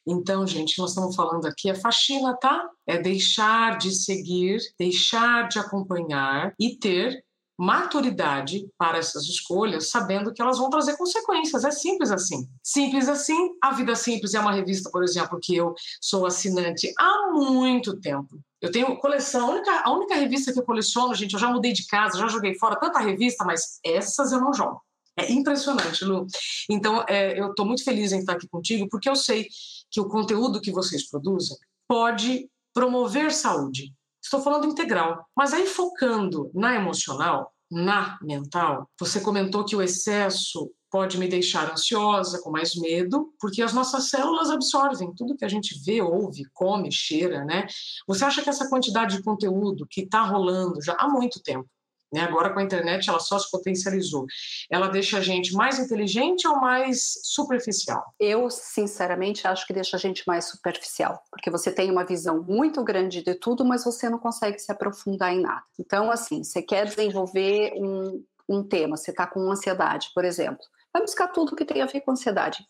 Então, 0.07 0.47
gente, 0.47 0.79
nós 0.79 0.91
estamos 0.91 1.15
falando 1.15 1.47
aqui, 1.47 1.69
é 1.69 1.75
faxina, 1.75 2.35
tá? 2.35 2.67
É 2.87 2.99
deixar 2.99 3.77
de 3.77 3.95
seguir, 3.95 4.59
deixar 4.79 5.49
de 5.49 5.59
acompanhar 5.59 6.55
e 6.59 6.79
ter 6.79 7.23
maturidade 7.59 8.67
para 8.77 8.99
essas 8.99 9.25
escolhas, 9.25 9.91
sabendo 9.91 10.33
que 10.33 10.43
elas 10.43 10.59
vão 10.59 10.71
trazer 10.71 10.97
consequências. 10.97 11.65
É 11.65 11.71
simples 11.71 12.11
assim. 12.11 12.47
Simples 12.63 13.09
assim. 13.09 13.51
A 13.63 13.73
Vida 13.73 13.95
Simples 13.95 14.35
é 14.35 14.41
uma 14.41 14.53
revista, 14.53 14.91
por 14.91 15.03
exemplo, 15.03 15.39
que 15.43 15.57
eu 15.57 15.75
sou 16.01 16.27
assinante 16.27 16.93
há 16.99 17.33
muito 17.33 17.99
tempo. 18.01 18.39
Eu 18.67 18.73
tenho 18.73 18.97
coleção, 18.99 19.49
a 19.49 19.51
única, 19.53 19.83
a 19.85 19.93
única 19.93 20.15
revista 20.15 20.53
que 20.53 20.59
eu 20.59 20.65
coleciono, 20.65 21.15
gente, 21.15 21.35
eu 21.35 21.41
já 21.41 21.49
mudei 21.49 21.73
de 21.73 21.87
casa, 21.87 22.19
já 22.19 22.29
joguei 22.29 22.55
fora 22.59 22.77
tanta 22.77 22.99
revista, 22.99 23.45
mas 23.45 23.79
essas 23.85 24.33
eu 24.33 24.41
não 24.41 24.53
jogo. 24.53 24.83
É 25.17 25.33
impressionante, 25.33 26.05
Lu. 26.05 26.27
Então, 26.69 27.05
é, 27.09 27.39
eu 27.41 27.51
estou 27.51 27.65
muito 27.65 27.83
feliz 27.83 28.13
em 28.13 28.19
estar 28.19 28.33
aqui 28.33 28.49
contigo, 28.49 28.89
porque 28.91 29.09
eu 29.09 29.17
sei 29.17 29.49
que 29.91 30.01
o 30.01 30.09
conteúdo 30.09 30.61
que 30.61 30.71
vocês 30.71 31.09
produzem 31.09 31.57
pode 31.89 32.51
promover 32.75 33.33
saúde, 33.33 33.95
Estou 34.27 34.43
falando 34.43 34.67
integral. 34.67 35.25
Mas 35.37 35.55
aí 35.55 35.69
focando 35.69 36.51
na 36.53 36.75
emocional, 36.75 37.53
na 37.71 38.19
mental, 38.21 38.91
você 38.99 39.21
comentou 39.21 39.65
que 39.65 39.77
o 39.77 39.83
excesso 39.83 40.69
pode 40.97 41.19
me 41.19 41.29
deixar 41.29 41.71
ansiosa, 41.71 42.41
com 42.41 42.51
mais 42.51 42.75
medo, 42.75 43.31
porque 43.39 43.61
as 43.61 43.75
nossas 43.75 44.09
células 44.09 44.49
absorvem 44.49 45.15
tudo 45.15 45.37
que 45.37 45.45
a 45.45 45.49
gente 45.49 45.79
vê, 45.85 46.01
ouve, 46.01 46.47
come, 46.55 46.91
cheira, 46.91 47.45
né? 47.45 47.67
Você 48.09 48.25
acha 48.25 48.43
que 48.43 48.49
essa 48.49 48.71
quantidade 48.71 49.15
de 49.15 49.23
conteúdo 49.23 49.87
que 49.87 50.01
está 50.01 50.23
rolando 50.23 50.81
já 50.81 50.95
há 50.99 51.07
muito 51.07 51.43
tempo 51.43 51.69
né? 52.11 52.21
Agora 52.21 52.51
com 52.51 52.61
a 52.61 52.63
internet 52.63 53.11
ela 53.11 53.19
só 53.19 53.39
se 53.39 53.51
potencializou. 53.51 54.25
Ela 54.71 54.89
deixa 54.89 55.19
a 55.19 55.21
gente 55.21 55.53
mais 55.53 55.79
inteligente 55.79 56.47
ou 56.47 56.57
mais 56.61 57.19
superficial? 57.25 58.03
Eu 58.19 58.49
sinceramente 58.49 59.47
acho 59.47 59.67
que 59.67 59.75
deixa 59.75 59.97
a 59.97 60.01
gente 60.01 60.23
mais 60.25 60.45
superficial, 60.47 61.21
porque 61.31 61.51
você 61.51 61.71
tem 61.71 61.91
uma 61.91 62.07
visão 62.07 62.43
muito 62.43 62.83
grande 62.85 63.23
de 63.23 63.35
tudo, 63.35 63.65
mas 63.65 63.85
você 63.85 64.09
não 64.09 64.21
consegue 64.21 64.59
se 64.59 64.71
aprofundar 64.71 65.35
em 65.35 65.41
nada. 65.41 65.65
Então, 65.79 66.11
assim, 66.11 66.45
você 66.45 66.63
quer 66.63 66.87
desenvolver 66.87 67.73
um, 67.77 68.25
um 68.49 68.63
tema, 68.63 68.97
você 68.97 69.11
está 69.11 69.27
com 69.27 69.51
ansiedade, 69.51 70.11
por 70.15 70.25
exemplo, 70.25 70.65
vai 70.97 71.03
buscar 71.03 71.29
tudo 71.29 71.55
que 71.55 71.65
tem 71.65 71.83
a 71.83 71.87
ver 71.87 72.01
com 72.01 72.13
ansiedade. 72.13 72.67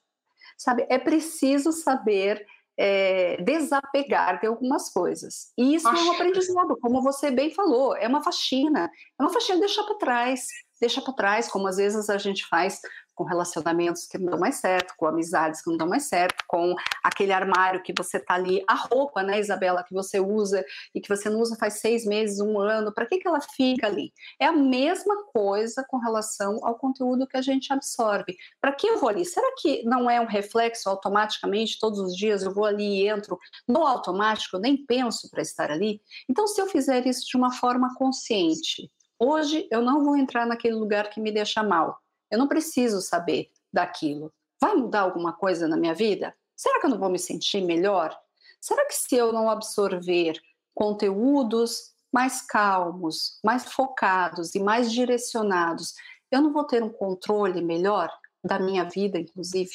Sabe, 0.58 0.86
é 0.88 0.98
preciso 0.98 1.70
saber 1.70 2.44
é, 2.78 3.40
desapegar 3.42 4.40
de 4.40 4.46
algumas 4.46 4.90
coisas. 4.90 5.52
E 5.56 5.74
isso 5.74 5.88
é 5.88 5.92
um 5.92 6.12
aprendizado, 6.12 6.76
como 6.80 7.02
você 7.02 7.30
bem 7.30 7.50
falou, 7.50 7.94
é 7.96 8.08
uma 8.08 8.22
faxina, 8.22 8.90
é 9.18 9.22
uma 9.22 9.32
faxina 9.32 9.60
deixar 9.60 9.84
para 9.84 9.98
trás, 9.98 10.46
deixa 10.80 11.00
para 11.00 11.14
trás, 11.14 11.48
como 11.48 11.68
às 11.68 11.76
vezes 11.76 12.10
a 12.10 12.18
gente 12.18 12.46
faz 12.48 12.80
com 13.16 13.24
relacionamentos 13.24 14.06
que 14.06 14.18
não 14.18 14.26
dão 14.26 14.38
mais 14.38 14.56
certo, 14.56 14.94
com 14.96 15.06
amizades 15.06 15.62
que 15.62 15.70
não 15.70 15.76
dão 15.76 15.88
mais 15.88 16.04
certo, 16.04 16.44
com 16.46 16.76
aquele 17.02 17.32
armário 17.32 17.82
que 17.82 17.92
você 17.96 18.20
tá 18.20 18.34
ali, 18.34 18.62
a 18.68 18.74
roupa, 18.74 19.22
né, 19.22 19.40
Isabela, 19.40 19.82
que 19.82 19.94
você 19.94 20.20
usa 20.20 20.64
e 20.94 21.00
que 21.00 21.08
você 21.08 21.30
não 21.30 21.40
usa 21.40 21.56
faz 21.56 21.80
seis 21.80 22.04
meses, 22.04 22.38
um 22.38 22.60
ano, 22.60 22.92
para 22.92 23.06
que, 23.06 23.18
que 23.18 23.26
ela 23.26 23.40
fica 23.40 23.86
ali? 23.86 24.12
É 24.38 24.46
a 24.46 24.52
mesma 24.52 25.24
coisa 25.32 25.84
com 25.88 25.96
relação 25.96 26.60
ao 26.62 26.78
conteúdo 26.78 27.26
que 27.26 27.38
a 27.38 27.42
gente 27.42 27.72
absorve. 27.72 28.36
Para 28.60 28.72
que 28.72 28.86
eu 28.86 28.98
vou 28.98 29.08
ali? 29.08 29.24
Será 29.24 29.54
que 29.58 29.82
não 29.84 30.10
é 30.10 30.20
um 30.20 30.26
reflexo 30.26 30.88
automaticamente? 30.90 31.78
Todos 31.80 31.98
os 31.98 32.14
dias 32.14 32.42
eu 32.42 32.52
vou 32.52 32.66
ali 32.66 33.02
e 33.02 33.08
entro 33.08 33.38
no 33.66 33.86
automático, 33.86 34.56
eu 34.56 34.60
nem 34.60 34.76
penso 34.76 35.30
para 35.30 35.40
estar 35.40 35.70
ali? 35.70 36.02
Então, 36.28 36.46
se 36.46 36.60
eu 36.60 36.66
fizer 36.66 37.06
isso 37.06 37.26
de 37.26 37.36
uma 37.36 37.52
forma 37.52 37.94
consciente, 37.94 38.90
hoje 39.18 39.66
eu 39.70 39.80
não 39.80 40.04
vou 40.04 40.16
entrar 40.16 40.46
naquele 40.46 40.74
lugar 40.74 41.08
que 41.08 41.20
me 41.20 41.32
deixa 41.32 41.62
mal 41.62 41.98
eu 42.30 42.38
não 42.38 42.48
preciso 42.48 43.00
saber 43.00 43.50
daquilo. 43.72 44.32
Vai 44.60 44.74
mudar 44.74 45.00
alguma 45.00 45.32
coisa 45.32 45.68
na 45.68 45.76
minha 45.76 45.94
vida? 45.94 46.34
Será 46.56 46.80
que 46.80 46.86
eu 46.86 46.90
não 46.90 46.98
vou 46.98 47.10
me 47.10 47.18
sentir 47.18 47.60
melhor? 47.60 48.16
Será 48.60 48.84
que 48.86 48.94
se 48.94 49.14
eu 49.14 49.32
não 49.32 49.50
absorver 49.50 50.40
conteúdos 50.74 51.92
mais 52.12 52.40
calmos, 52.40 53.38
mais 53.44 53.64
focados 53.66 54.54
e 54.54 54.60
mais 54.60 54.90
direcionados, 54.90 55.94
eu 56.30 56.40
não 56.40 56.52
vou 56.52 56.64
ter 56.64 56.82
um 56.82 56.88
controle 56.88 57.60
melhor 57.62 58.10
da 58.42 58.58
minha 58.58 58.84
vida, 58.84 59.18
inclusive? 59.18 59.74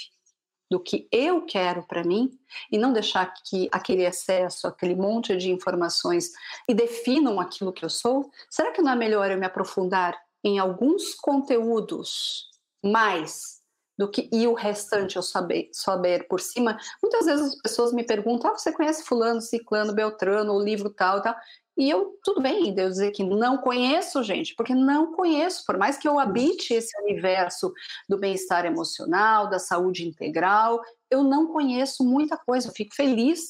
do 0.72 0.79
que 0.79 1.05
eu 1.12 1.46
quero 1.46 1.84
para 1.84 2.01
mim 2.01 2.31
e 2.72 2.77
não 2.77 2.93
deixar 2.93 3.25
que 3.43 3.67
aquele 3.74 4.05
excesso, 4.05 4.65
aquele 4.65 4.96
monte 4.96 5.36
de 5.36 5.51
informações 5.51 6.31
e 6.65 6.74
definam 6.74 7.41
aquilo 7.41 7.74
que 7.74 7.84
eu 7.84 7.89
sou? 7.89 8.31
Será 8.50 8.72
que 8.72 8.81
não 8.81 8.93
é 8.93 8.96
melhor 8.96 9.29
eu 9.29 9.38
me 9.38 9.46
aprofundar 9.46 10.17
em 10.43 10.60
alguns 10.60 11.13
conteúdos 11.15 12.50
mais 12.83 13.62
do 13.98 14.10
que 14.10 14.29
e 14.31 14.48
o 14.48 14.53
restante 14.53 15.15
eu 15.15 15.21
saber, 15.21 15.69
saber 15.71 16.27
por 16.27 16.39
cima? 16.39 16.77
Muitas 17.01 17.25
vezes 17.25 17.53
as 17.53 17.62
pessoas 17.62 17.93
me 17.93 18.03
perguntam: 18.03 18.51
ah, 18.51 18.57
você 18.57 18.71
conhece 18.71 19.03
fulano, 19.03 19.41
ciclano, 19.41 19.93
beltrano, 19.93 20.53
o 20.53 20.63
livro 20.63 20.89
tal 20.89 21.19
e 21.19 21.21
tal? 21.21 21.36
E 21.77 21.89
eu, 21.89 22.19
tudo 22.24 22.41
bem, 22.41 22.77
eu 22.77 22.89
dizer 22.89 23.12
que 23.12 23.24
não 23.24 23.57
conheço, 23.57 24.21
gente, 24.24 24.53
porque 24.55 24.75
não 24.75 25.13
conheço, 25.13 25.65
por 25.65 25.77
mais 25.77 25.98
que 25.98 26.07
eu 26.07 26.19
habite 26.19 26.74
esse 26.74 26.95
universo 27.01 27.74
do 28.10 28.17
bem-estar 28.19 28.65
emocional, 28.65 29.50
da 29.50 29.57
saúde 29.57 30.05
integral, 30.07 30.81
eu 31.10 31.24
não 31.24 31.48
conheço 31.48 32.03
muita 32.03 32.38
coisa. 32.38 32.67
Eu 32.67 32.74
fico 32.74 32.93
feliz 32.93 33.50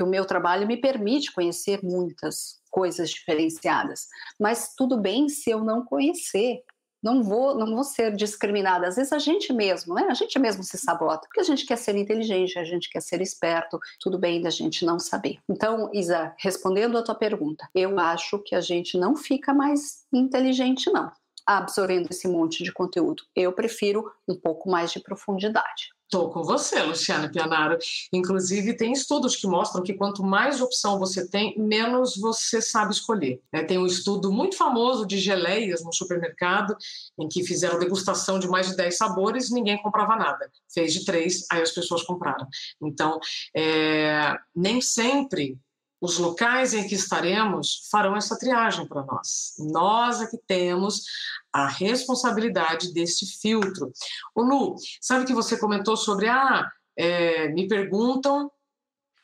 que 0.00 0.02
o 0.02 0.06
meu 0.06 0.24
trabalho 0.24 0.66
me 0.66 0.78
permite 0.78 1.30
conhecer 1.30 1.84
muitas 1.84 2.58
coisas 2.70 3.10
diferenciadas, 3.10 4.08
mas 4.40 4.72
tudo 4.74 4.96
bem 4.96 5.28
se 5.28 5.50
eu 5.50 5.62
não 5.62 5.84
conhecer 5.84 6.62
não 7.02 7.22
vou, 7.22 7.54
não 7.54 7.74
vou 7.74 7.84
ser 7.84 8.14
discriminada. 8.14 8.86
Às 8.86 8.96
vezes 8.96 9.12
a 9.12 9.18
gente 9.18 9.52
mesmo, 9.52 9.94
né? 9.94 10.06
A 10.10 10.14
gente 10.14 10.38
mesmo 10.38 10.62
se 10.62 10.76
sabota, 10.76 11.26
porque 11.26 11.40
a 11.40 11.44
gente 11.44 11.66
quer 11.66 11.76
ser 11.76 11.96
inteligente, 11.96 12.58
a 12.58 12.64
gente 12.64 12.90
quer 12.90 13.00
ser 13.00 13.20
esperto, 13.22 13.78
tudo 13.98 14.18
bem 14.18 14.40
da 14.40 14.50
gente 14.50 14.84
não 14.84 14.98
saber. 14.98 15.38
Então, 15.48 15.90
Isa, 15.94 16.34
respondendo 16.38 16.96
a 16.96 17.02
tua 17.02 17.14
pergunta, 17.14 17.68
eu 17.74 17.98
acho 17.98 18.38
que 18.38 18.54
a 18.54 18.60
gente 18.60 18.98
não 18.98 19.16
fica 19.16 19.54
mais 19.54 20.06
inteligente, 20.12 20.90
não, 20.90 21.10
absorvendo 21.46 22.08
esse 22.10 22.28
monte 22.28 22.62
de 22.62 22.72
conteúdo. 22.72 23.22
Eu 23.34 23.52
prefiro 23.52 24.10
um 24.28 24.34
pouco 24.34 24.70
mais 24.70 24.92
de 24.92 25.00
profundidade. 25.00 25.90
Estou 26.12 26.28
com 26.28 26.42
você, 26.42 26.82
Luciana 26.82 27.30
Pianaro. 27.30 27.78
Inclusive, 28.12 28.76
tem 28.76 28.90
estudos 28.90 29.36
que 29.36 29.46
mostram 29.46 29.80
que 29.80 29.94
quanto 29.94 30.24
mais 30.24 30.60
opção 30.60 30.98
você 30.98 31.24
tem, 31.24 31.56
menos 31.56 32.16
você 32.16 32.60
sabe 32.60 32.90
escolher. 32.92 33.40
É, 33.52 33.62
tem 33.62 33.78
um 33.78 33.86
estudo 33.86 34.32
muito 34.32 34.56
famoso 34.56 35.06
de 35.06 35.18
geleias 35.18 35.84
no 35.84 35.92
supermercado, 35.92 36.76
em 37.16 37.28
que 37.28 37.44
fizeram 37.44 37.78
degustação 37.78 38.40
de 38.40 38.48
mais 38.48 38.66
de 38.66 38.76
10 38.76 38.96
sabores 38.96 39.52
ninguém 39.52 39.80
comprava 39.80 40.16
nada. 40.16 40.50
Fez 40.74 40.92
de 40.92 41.04
três, 41.04 41.46
aí 41.48 41.62
as 41.62 41.70
pessoas 41.70 42.02
compraram. 42.02 42.48
Então, 42.82 43.20
é, 43.54 44.36
nem 44.52 44.80
sempre 44.80 45.60
os 46.00 46.18
locais 46.18 46.72
em 46.72 46.86
que 46.88 46.94
estaremos 46.94 47.86
farão 47.90 48.16
essa 48.16 48.38
triagem 48.38 48.86
para 48.86 49.04
nós. 49.04 49.54
Nós 49.58 50.22
é 50.22 50.26
que 50.26 50.38
temos 50.46 51.04
a 51.52 51.66
responsabilidade 51.66 52.92
deste 52.94 53.26
filtro. 53.40 53.92
O 54.34 54.42
Lu, 54.42 54.76
sabe 55.00 55.26
que 55.26 55.34
você 55.34 55.58
comentou 55.58 55.96
sobre, 55.96 56.28
ah, 56.28 56.70
é, 56.96 57.48
me 57.48 57.68
perguntam 57.68 58.50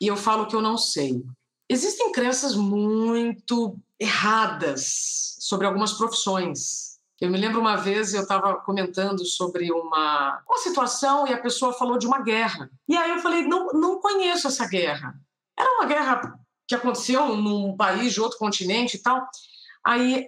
e 0.01 0.07
eu 0.07 0.17
falo 0.17 0.47
que 0.47 0.55
eu 0.55 0.61
não 0.61 0.77
sei. 0.77 1.23
Existem 1.69 2.13
crenças 2.13 2.55
muito 2.55 3.79
erradas 3.99 5.37
sobre 5.41 5.67
algumas 5.67 5.95
profissões. 5.95 6.97
Eu 7.19 7.31
me 7.31 7.39
lembro 7.39 7.61
uma 7.61 7.77
vez 7.77 8.13
eu 8.13 8.23
estava 8.23 8.57
comentando 8.57 9.25
sobre 9.25 9.73
uma, 9.73 10.43
uma 10.47 10.59
situação 10.59 11.27
e 11.27 11.33
a 11.33 11.41
pessoa 11.41 11.73
falou 11.73 11.99
de 11.99 12.07
uma 12.07 12.21
guerra. 12.21 12.71
E 12.87 12.95
aí 12.95 13.11
eu 13.11 13.21
falei, 13.21 13.47
não, 13.47 13.69
não 13.69 13.99
conheço 14.01 14.47
essa 14.47 14.69
guerra. 14.69 15.15
Era 15.59 15.71
uma 15.77 15.87
guerra 15.87 16.39
que 16.67 16.75
aconteceu 16.75 17.37
num 17.37 17.77
país 17.77 18.13
de 18.13 18.21
outro 18.21 18.39
continente 18.39 18.97
e 18.97 19.03
tal. 19.03 19.27
Aí 19.85 20.27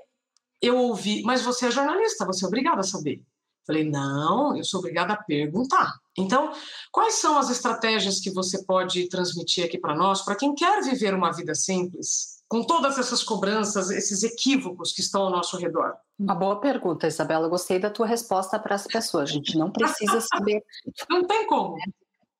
eu 0.60 0.76
ouvi, 0.76 1.22
mas 1.22 1.42
você 1.42 1.66
é 1.66 1.70
jornalista, 1.70 2.24
você 2.24 2.44
é 2.44 2.48
obrigada 2.48 2.80
a 2.80 2.84
saber. 2.84 3.22
Falei, 3.66 3.84
não, 3.84 4.56
eu 4.56 4.64
sou 4.64 4.80
obrigada 4.80 5.12
a 5.12 5.22
perguntar. 5.22 5.94
Então, 6.16 6.52
quais 6.90 7.14
são 7.16 7.36
as 7.36 7.50
estratégias 7.50 8.18
que 8.18 8.30
você 8.30 8.64
pode 8.64 9.08
transmitir 9.10 9.64
aqui 9.64 9.78
para 9.78 9.94
nós, 9.94 10.22
para 10.22 10.36
quem 10.36 10.54
quer 10.54 10.82
viver 10.82 11.12
uma 11.12 11.30
vida 11.32 11.54
simples, 11.54 12.42
com 12.48 12.62
todas 12.62 12.98
essas 12.98 13.22
cobranças, 13.22 13.90
esses 13.90 14.22
equívocos 14.22 14.92
que 14.92 15.02
estão 15.02 15.22
ao 15.22 15.30
nosso 15.30 15.58
redor? 15.58 15.96
Uma 16.18 16.34
boa 16.34 16.58
pergunta, 16.60 17.06
Isabela. 17.06 17.46
gostei 17.46 17.78
da 17.78 17.90
tua 17.90 18.06
resposta 18.06 18.58
para 18.58 18.74
as 18.74 18.86
pessoas. 18.86 19.28
A 19.28 19.32
gente 19.34 19.58
não 19.58 19.70
precisa 19.70 20.20
saber. 20.22 20.64
não 21.10 21.24
tem 21.24 21.46
como 21.46 21.76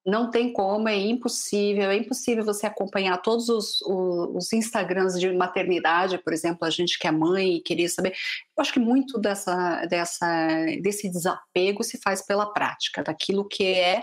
não 0.09 0.31
tem 0.31 0.53
como, 0.53 0.89
é 0.89 0.97
impossível, 0.97 1.91
é 1.91 1.97
impossível 1.97 2.43
você 2.43 2.67
acompanhar 2.67 3.19
todos 3.19 3.49
os, 3.51 3.83
os, 3.83 4.53
Instagrams 4.53 5.21
de 5.21 5.31
maternidade, 5.33 6.17
por 6.19 6.33
exemplo, 6.33 6.67
a 6.67 6.71
gente 6.71 6.99
que 6.99 7.07
é 7.07 7.11
mãe 7.11 7.57
e 7.57 7.61
queria 7.61 7.89
saber. 7.89 8.15
Eu 8.57 8.63
acho 8.63 8.73
que 8.73 8.81
muito 8.81 9.19
dessa, 9.19 9.85
dessa, 9.85 10.27
desse 10.83 11.11
desapego 11.11 11.85
se 11.85 11.99
faz 11.99 12.25
pela 12.25 12.47
prática, 12.53 13.03
daquilo 13.03 13.47
que 13.47 13.65
é 13.65 14.03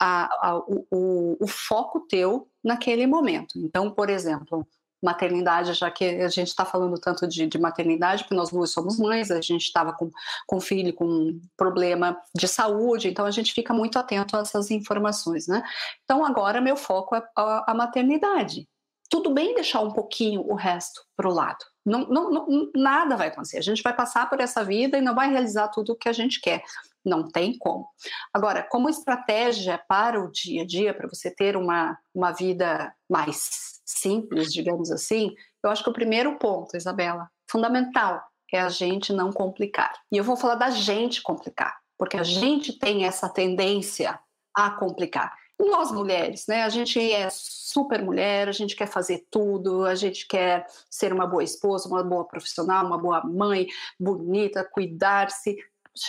a, 0.00 0.24
a, 0.24 0.58
o, 0.66 1.36
o 1.38 1.46
foco 1.46 2.00
teu 2.08 2.48
naquele 2.64 3.06
momento. 3.06 3.58
Então, 3.58 3.90
por 3.90 4.08
exemplo, 4.08 4.66
maternidade, 5.02 5.74
já 5.74 5.90
que 5.90 6.04
a 6.04 6.28
gente 6.28 6.48
está 6.48 6.64
falando 6.64 6.98
tanto 6.98 7.26
de, 7.26 7.46
de, 7.46 7.58
maternidade, 7.58 8.22
porque 8.22 8.34
nós 8.34 8.50
duas 8.50 8.70
somos 8.70 8.98
mães, 8.98 9.30
a 9.30 9.40
gente 9.40 9.62
estava 9.62 9.92
com, 9.92 10.10
com 10.46 10.60
filho 10.60 10.94
com 10.94 11.40
problema 11.56 12.16
de 12.34 12.46
saúde, 12.46 13.08
então 13.08 13.26
a 13.26 13.30
gente 13.30 13.52
fica 13.52 13.74
muito 13.74 13.98
atento 13.98 14.36
a 14.36 14.40
essas 14.40 14.70
informações, 14.70 15.46
né? 15.46 15.62
Então 16.04 16.24
agora 16.24 16.60
meu 16.60 16.76
foco 16.76 17.16
é 17.16 17.22
a, 17.36 17.72
a 17.72 17.74
maternidade. 17.74 18.68
Tudo 19.10 19.30
bem 19.30 19.54
deixar 19.54 19.80
um 19.80 19.90
pouquinho 19.90 20.40
o 20.42 20.54
resto 20.54 21.02
para 21.16 21.28
o 21.28 21.32
lado. 21.34 21.71
Não, 21.84 22.06
não, 22.06 22.30
não, 22.30 22.70
nada 22.74 23.16
vai 23.16 23.28
acontecer. 23.28 23.58
A 23.58 23.62
gente 23.62 23.82
vai 23.82 23.94
passar 23.94 24.28
por 24.28 24.40
essa 24.40 24.64
vida 24.64 24.98
e 24.98 25.02
não 25.02 25.14
vai 25.14 25.30
realizar 25.30 25.68
tudo 25.68 25.92
o 25.92 25.96
que 25.96 26.08
a 26.08 26.12
gente 26.12 26.40
quer. 26.40 26.62
Não 27.04 27.28
tem 27.28 27.58
como. 27.58 27.88
Agora, 28.32 28.62
como 28.62 28.88
estratégia 28.88 29.82
para 29.88 30.20
o 30.22 30.30
dia 30.30 30.62
a 30.62 30.66
dia, 30.66 30.94
para 30.94 31.08
você 31.08 31.30
ter 31.30 31.56
uma, 31.56 31.98
uma 32.14 32.30
vida 32.30 32.94
mais 33.10 33.80
simples, 33.84 34.52
digamos 34.52 34.90
assim, 34.90 35.34
eu 35.62 35.70
acho 35.70 35.82
que 35.82 35.90
o 35.90 35.94
primeiro 35.94 36.38
ponto, 36.38 36.76
Isabela, 36.76 37.28
fundamental, 37.50 38.22
é 38.52 38.60
a 38.60 38.68
gente 38.68 39.12
não 39.12 39.32
complicar. 39.32 39.92
E 40.10 40.16
eu 40.16 40.24
vou 40.24 40.36
falar 40.36 40.56
da 40.56 40.70
gente 40.70 41.22
complicar, 41.22 41.78
porque 41.98 42.16
a 42.16 42.22
gente 42.22 42.78
tem 42.78 43.04
essa 43.04 43.28
tendência 43.28 44.18
a 44.54 44.70
complicar. 44.70 45.34
Nós 45.70 45.90
mulheres, 45.92 46.46
né? 46.46 46.62
A 46.62 46.68
gente 46.68 46.98
é 47.00 47.28
super 47.30 48.02
mulher, 48.02 48.48
a 48.48 48.52
gente 48.52 48.76
quer 48.76 48.86
fazer 48.86 49.26
tudo, 49.30 49.84
a 49.84 49.94
gente 49.94 50.26
quer 50.26 50.66
ser 50.90 51.12
uma 51.12 51.26
boa 51.26 51.44
esposa, 51.44 51.88
uma 51.88 52.02
boa 52.02 52.24
profissional, 52.24 52.84
uma 52.84 52.98
boa 52.98 53.22
mãe, 53.24 53.66
bonita, 53.98 54.64
cuidar-se. 54.64 55.56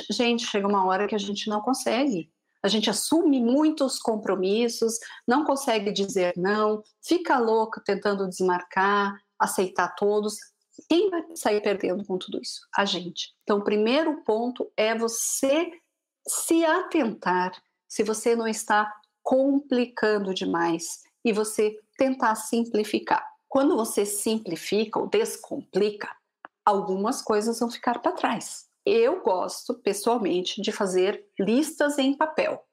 Gente, 0.10 0.46
chega 0.46 0.68
uma 0.68 0.86
hora 0.86 1.08
que 1.08 1.16
a 1.16 1.20
gente 1.20 1.50
não 1.50 1.62
consegue 1.62 2.32
a 2.64 2.70
gente 2.70 2.90
assume 2.90 3.42
muitos 3.42 4.00
compromissos, 4.00 4.98
não 5.28 5.44
consegue 5.44 5.92
dizer 5.92 6.34
não, 6.38 6.82
fica 7.06 7.38
louco 7.38 7.82
tentando 7.84 8.28
desmarcar, 8.28 9.14
aceitar 9.38 9.90
todos. 9.96 10.38
Quem 10.88 11.10
vai 11.10 11.24
sair 11.36 11.62
perdendo 11.62 12.06
com 12.06 12.18
tudo 12.18 12.42
isso? 12.42 12.62
A 12.74 12.86
gente. 12.86 13.34
Então, 13.44 13.60
o 13.60 13.64
primeiro 13.64 14.24
ponto 14.24 14.72
é 14.78 14.98
você 14.98 15.72
se 16.26 16.64
atentar 16.64 17.52
se 17.86 18.02
você 18.02 18.34
não 18.34 18.48
está 18.48 18.92
complicando 19.24 20.34
demais 20.34 21.04
e 21.26 21.32
você 21.32 21.80
tentar 21.98 22.36
simplificar. 22.36 23.26
Quando 23.48 23.76
você 23.76 24.06
simplifica 24.06 25.00
ou 25.00 25.08
descomplica, 25.08 26.10
algumas 26.66 27.22
coisas 27.22 27.60
vão 27.60 27.72
ficar 27.72 28.00
para 28.00 28.12
trás. 28.12 28.68
Eu 28.86 29.22
gosto, 29.22 29.76
pessoalmente, 29.76 30.62
de 30.62 30.72
fazer 30.72 31.26
listas 31.40 31.98
em 31.98 32.16
papel 32.16 32.64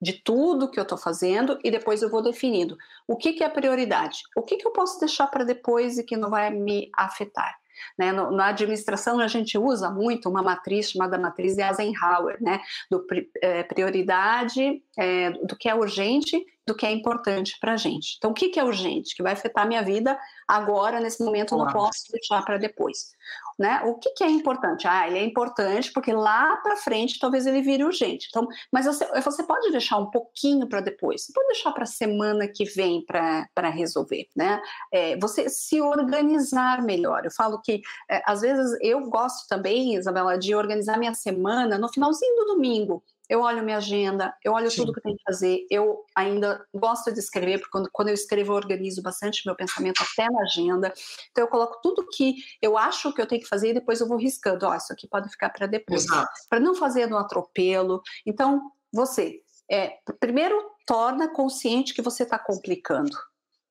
de 0.00 0.12
tudo 0.12 0.70
que 0.70 0.78
eu 0.78 0.84
estou 0.84 0.96
fazendo 0.96 1.58
e 1.64 1.70
depois 1.70 2.02
eu 2.02 2.08
vou 2.08 2.22
definindo 2.22 2.76
o 3.06 3.16
que, 3.16 3.32
que 3.32 3.42
é 3.42 3.48
prioridade, 3.48 4.20
o 4.36 4.42
que, 4.42 4.56
que 4.56 4.66
eu 4.66 4.72
posso 4.72 4.98
deixar 5.00 5.26
para 5.26 5.44
depois 5.44 5.98
e 5.98 6.04
que 6.04 6.16
não 6.16 6.30
vai 6.30 6.50
me 6.50 6.90
afetar. 6.96 7.58
Né? 7.98 8.12
No, 8.12 8.30
na 8.30 8.46
administração, 8.46 9.18
a 9.20 9.28
gente 9.28 9.58
usa 9.58 9.90
muito 9.90 10.28
uma 10.28 10.42
matriz 10.42 10.90
chamada 10.90 11.18
matriz 11.18 11.54
de 11.54 11.62
Eisenhower, 11.62 12.36
né? 12.40 12.60
do 12.90 13.04
é, 13.42 13.62
prioridade, 13.62 14.82
é, 14.98 15.30
do 15.30 15.56
que 15.56 15.68
é 15.68 15.74
urgente, 15.74 16.44
do 16.68 16.74
que 16.74 16.84
é 16.84 16.92
importante 16.92 17.56
para 17.58 17.72
a 17.72 17.76
gente. 17.76 18.16
Então, 18.18 18.30
o 18.30 18.34
que, 18.34 18.50
que 18.50 18.60
é 18.60 18.64
urgente? 18.64 19.16
Que 19.16 19.22
vai 19.22 19.32
afetar 19.32 19.66
minha 19.66 19.82
vida 19.82 20.18
agora, 20.46 21.00
nesse 21.00 21.24
momento, 21.24 21.54
eu 21.54 21.58
não 21.58 21.66
posso 21.72 22.12
deixar 22.12 22.44
para 22.44 22.58
depois. 22.58 23.10
Né? 23.58 23.80
O 23.86 23.94
que, 23.94 24.10
que, 24.10 24.22
é 24.22 24.28
importante? 24.28 24.86
Ah, 24.86 25.08
ele 25.08 25.18
é 25.18 25.24
importante 25.24 25.90
porque 25.92 26.12
lá 26.12 26.56
para 26.58 26.76
frente 26.76 27.18
talvez 27.18 27.46
ele 27.46 27.62
vire 27.62 27.84
urgente. 27.84 28.28
Então, 28.28 28.46
mas 28.70 28.84
você, 28.84 29.06
você 29.22 29.42
pode 29.42 29.70
deixar 29.70 29.96
um 29.96 30.10
pouquinho 30.10 30.68
para 30.68 30.80
depois. 30.80 31.24
Você 31.24 31.32
pode 31.32 31.48
deixar 31.48 31.72
para 31.72 31.84
a 31.84 31.86
semana 31.86 32.46
que 32.46 32.64
vem 32.66 33.04
para 33.04 33.70
resolver, 33.70 34.28
né? 34.36 34.60
É, 34.92 35.18
você 35.18 35.48
se 35.48 35.80
organizar 35.80 36.82
melhor. 36.82 37.24
Eu 37.24 37.30
falo 37.30 37.60
que 37.62 37.80
é, 38.10 38.22
às 38.26 38.42
vezes 38.42 38.76
eu 38.82 39.08
gosto 39.08 39.48
também, 39.48 39.96
Isabela, 39.96 40.38
de 40.38 40.54
organizar 40.54 40.98
minha 40.98 41.14
semana 41.14 41.78
no 41.78 41.88
finalzinho 41.88 42.36
do 42.36 42.54
domingo 42.54 43.02
eu 43.28 43.40
olho 43.40 43.62
minha 43.62 43.76
agenda, 43.76 44.34
eu 44.42 44.52
olho 44.52 44.70
Sim. 44.70 44.78
tudo 44.78 44.92
que 44.92 45.00
eu 45.00 45.02
tenho 45.02 45.16
que 45.16 45.22
fazer. 45.24 45.66
Eu 45.70 46.04
ainda 46.14 46.64
gosto 46.74 47.12
de 47.12 47.18
escrever, 47.18 47.58
porque 47.58 47.70
quando, 47.70 47.90
quando 47.92 48.08
eu 48.08 48.14
escrevo, 48.14 48.52
eu 48.52 48.56
organizo 48.56 49.02
bastante 49.02 49.42
meu 49.44 49.54
pensamento 49.54 50.02
até 50.02 50.30
na 50.30 50.42
agenda. 50.42 50.92
Então, 51.30 51.44
eu 51.44 51.48
coloco 51.48 51.80
tudo 51.82 52.06
que 52.08 52.36
eu 52.62 52.78
acho 52.78 53.12
que 53.12 53.20
eu 53.20 53.26
tenho 53.26 53.42
que 53.42 53.48
fazer 53.48 53.70
e 53.70 53.74
depois 53.74 54.00
eu 54.00 54.08
vou 54.08 54.16
riscando. 54.16 54.66
Ó, 54.66 54.70
oh, 54.70 54.74
isso 54.74 54.92
aqui 54.92 55.06
pode 55.06 55.28
ficar 55.28 55.50
para 55.50 55.66
depois. 55.66 56.06
Para 56.48 56.60
não 56.60 56.74
fazer 56.74 57.06
no 57.06 57.18
atropelo. 57.18 58.02
Então, 58.24 58.70
você 58.92 59.42
é, 59.70 59.98
primeiro, 60.18 60.58
torna 60.86 61.28
consciente 61.28 61.92
que 61.92 62.00
você 62.00 62.22
está 62.22 62.38
complicando. 62.38 63.16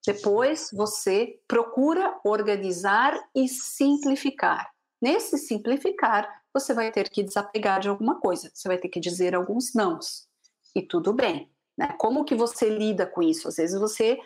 Depois, 0.06 0.70
você 0.72 1.40
procura 1.48 2.20
organizar 2.24 3.20
e 3.36 3.48
simplificar. 3.50 4.70
Nesse 5.02 5.38
simplificar, 5.38 6.30
você 6.60 6.74
vai 6.74 6.92
ter 6.92 7.10
que 7.10 7.24
desapegar 7.24 7.80
de 7.80 7.90
alguma 7.90 8.20
coisa, 8.20 8.52
você 8.54 8.68
vai 8.68 8.78
ter 8.78 8.90
que 8.90 9.00
dizer 9.00 9.36
alguns 9.36 9.74
nãos. 9.74 10.28
E 10.76 10.82
tudo 10.82 11.14
bem. 11.14 11.52
Né? 11.78 11.96
Como 11.98 12.26
que 12.26 12.36
você 12.36 12.70
lida 12.70 13.06
com 13.06 13.22
isso? 13.22 13.48
Às 13.48 13.58
vezes 13.58 13.80
você 13.80 14.20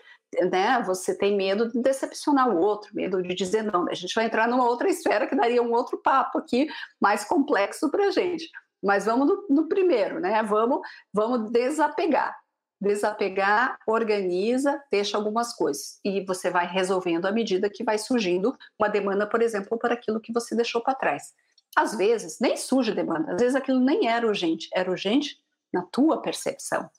né, 0.49 0.81
você 0.83 1.17
tem 1.17 1.35
medo 1.35 1.69
de 1.69 1.81
decepcionar 1.81 2.49
o 2.49 2.57
outro, 2.57 2.95
medo 2.95 3.21
de 3.21 3.35
dizer 3.35 3.63
não. 3.63 3.87
A 3.89 3.93
gente 3.93 4.15
vai 4.15 4.25
entrar 4.25 4.47
numa 4.47 4.65
outra 4.65 4.89
esfera 4.89 5.27
que 5.27 5.35
daria 5.35 5.61
um 5.61 5.73
outro 5.73 5.97
papo 5.97 6.37
aqui, 6.37 6.67
mais 7.01 7.25
complexo 7.25 7.89
para 7.91 8.07
a 8.07 8.11
gente. 8.11 8.49
Mas 8.81 9.05
vamos 9.05 9.27
no, 9.27 9.45
no, 9.49 9.67
primeiro, 9.67 10.19
né? 10.19 10.41
Vamos, 10.43 10.79
vamos 11.13 11.51
desapegar. 11.51 12.35
Desapegar, 12.79 13.77
organiza, 13.85 14.81
deixa 14.89 15.17
algumas 15.17 15.53
coisas. 15.53 15.99
E 16.03 16.25
você 16.25 16.49
vai 16.49 16.65
resolvendo 16.65 17.27
à 17.27 17.31
medida 17.31 17.69
que 17.69 17.83
vai 17.83 17.97
surgindo 17.97 18.57
uma 18.79 18.87
demanda, 18.87 19.27
por 19.27 19.41
exemplo, 19.41 19.77
por 19.77 19.91
aquilo 19.91 20.19
que 20.19 20.33
você 20.33 20.55
deixou 20.55 20.81
para 20.81 20.95
trás. 20.95 21.33
Às 21.75 21.95
vezes, 21.95 22.39
nem 22.39 22.57
surge 22.57 22.93
demanda, 22.93 23.33
às 23.33 23.41
vezes 23.41 23.55
aquilo 23.55 23.79
nem 23.79 24.07
era 24.07 24.27
urgente, 24.27 24.69
era 24.73 24.91
urgente 24.91 25.37
na 25.73 25.83
tua 25.83 26.21
percepção. 26.21 26.89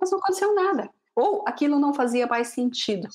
Mas 0.00 0.10
não 0.10 0.18
aconteceu 0.18 0.54
nada 0.54 0.90
ou 1.18 1.42
aquilo 1.44 1.80
não 1.80 1.92
fazia 1.92 2.28
mais 2.28 2.48
sentido. 2.48 3.08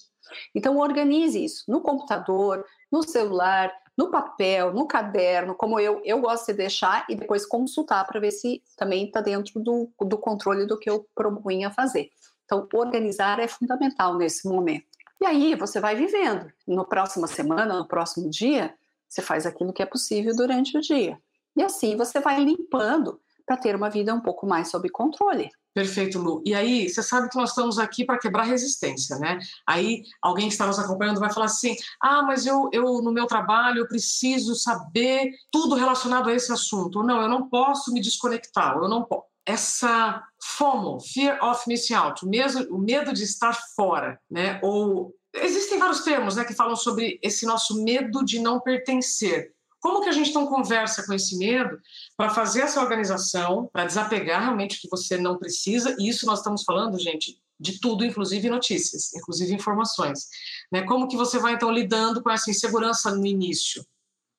Então, 0.53 0.77
organize 0.77 1.41
isso 1.41 1.63
no 1.70 1.79
computador, 1.79 2.65
no 2.91 3.01
celular, 3.01 3.72
no 3.98 4.12
papel, 4.12 4.74
no 4.74 4.86
caderno, 4.86 5.55
como 5.55 5.79
eu, 5.79 6.01
eu 6.03 6.20
gosto 6.20 6.48
de 6.48 6.53
deixar 6.53 7.05
e 7.08 7.15
depois 7.15 7.46
consultar 7.46 8.05
para 8.05 8.20
ver 8.20 8.32
se 8.32 8.62
também 8.75 9.05
está 9.05 9.22
dentro 9.22 9.58
do, 9.62 9.89
do 10.01 10.17
controle 10.17 10.65
do 10.65 10.77
que 10.77 10.89
eu 10.89 11.08
propunha 11.15 11.72
fazer. 11.72 12.10
Então, 12.43 12.67
organizar 12.74 13.39
é 13.39 13.48
fundamental 13.48 14.17
nesse 14.17 14.50
momento. 14.50 14.86
E 15.22 15.25
aí 15.25 15.55
você 15.55 15.79
vai 15.79 15.96
vivendo. 15.96 16.51
No 16.67 16.86
próxima 16.86 17.27
semana, 17.27 17.77
no 17.77 17.88
próximo 17.88 18.29
dia, 18.29 18.75
você 19.13 19.22
faz 19.22 19.46
aquilo 19.46 19.72
que 19.72 19.84
é 19.84 19.86
possível 19.86 20.36
durante 20.36 20.77
o 20.77 20.82
dia. 20.82 21.17
E 21.55 21.62
assim 21.62 21.96
você 21.96 22.20
vai 22.20 22.43
limpando 22.43 23.20
para 23.46 23.58
ter 23.58 23.75
uma 23.75 23.89
vida 23.89 24.13
um 24.13 24.22
pouco 24.22 24.48
mais 24.48 24.70
sob 24.70 24.89
controle. 24.89 25.50
Perfeito, 25.74 26.20
Lu. 26.20 26.41
E 26.46 26.53
aí, 26.53 26.88
você 26.88 27.01
sabe 27.01 27.29
que 27.29 27.36
nós 27.36 27.50
estamos 27.50 27.79
aqui 27.79 28.05
para 28.05 28.20
quebrar 28.20 28.43
resistência, 28.43 29.17
né? 29.17 29.39
Aí, 29.67 30.03
alguém 30.22 30.48
que 30.48 30.53
está 30.53 30.67
nos 30.67 30.77
acompanhando 30.77 31.20
vai 31.20 31.34
falar 31.34 31.48
assim: 31.48 31.75
ah, 32.00 32.22
mas 32.22 32.46
eu, 32.46 32.70
eu, 32.72 33.01
no 33.01 33.12
meu 33.12 33.25
trabalho, 33.25 33.79
eu 33.79 33.88
preciso 33.88 34.53
saber 34.55 35.32
tudo 35.51 35.75
relacionado 35.75 36.29
a 36.29 36.34
esse 36.34 36.51
assunto. 36.51 37.01
Não, 37.01 37.20
eu 37.20 37.27
não 37.27 37.50
posso 37.50 37.91
me 37.91 38.00
desconectar, 38.00 38.77
eu 38.77 38.88
não 38.88 39.03
posso. 39.03 39.25
Essa 39.46 40.24
FOMO, 40.41 41.00
Fear 41.01 41.43
of 41.43 41.67
Missing 41.67 41.96
Out, 41.96 42.24
o, 42.24 42.29
o 42.75 42.77
medo 42.77 43.12
de 43.12 43.24
estar 43.24 43.53
fora, 43.75 44.20
né? 44.29 44.60
Ou 44.63 45.13
existem 45.34 45.80
vários 45.80 46.02
termos, 46.02 46.36
né, 46.36 46.46
que 46.46 46.54
falam 46.54 46.75
sobre 46.75 47.20
esse 47.22 47.46
nosso 47.46 47.84
medo 47.84 48.24
de 48.24 48.40
não 48.40 48.60
pertencer. 48.60 49.54
Como 49.80 50.02
que 50.02 50.10
a 50.10 50.13
gente 50.13 50.30
então 50.30 50.48
conversa 50.48 51.06
com 51.06 51.13
esse 51.13 51.38
medo 51.38 51.78
para 52.16 52.30
fazer 52.30 52.62
essa 52.62 52.80
organização, 52.80 53.70
para 53.74 53.86
desapegar 53.86 54.42
realmente 54.42 54.78
o 54.78 54.82
que 54.82 54.90
você 54.90 55.18
não 55.18 55.38
precisa? 55.38 55.94
E 56.00 56.08
isso 56.08 56.25
nós 56.25 56.40
estamos 56.40 56.63
falando, 56.63 56.98
gente, 56.98 57.38
de 57.60 57.80
tudo, 57.80 58.06
inclusive 58.06 58.50
notícias, 58.50 59.13
inclusive 59.13 59.54
informações. 59.54 60.28
Né? 60.72 60.84
Como 60.84 61.08
que 61.08 61.18
você 61.18 61.38
vai 61.38 61.56
então 61.56 61.70
lidando 61.70 62.24
com 62.24 62.32
essa 62.32 62.50
insegurança 62.50 63.13
no 63.13 63.25
início? 63.25 63.86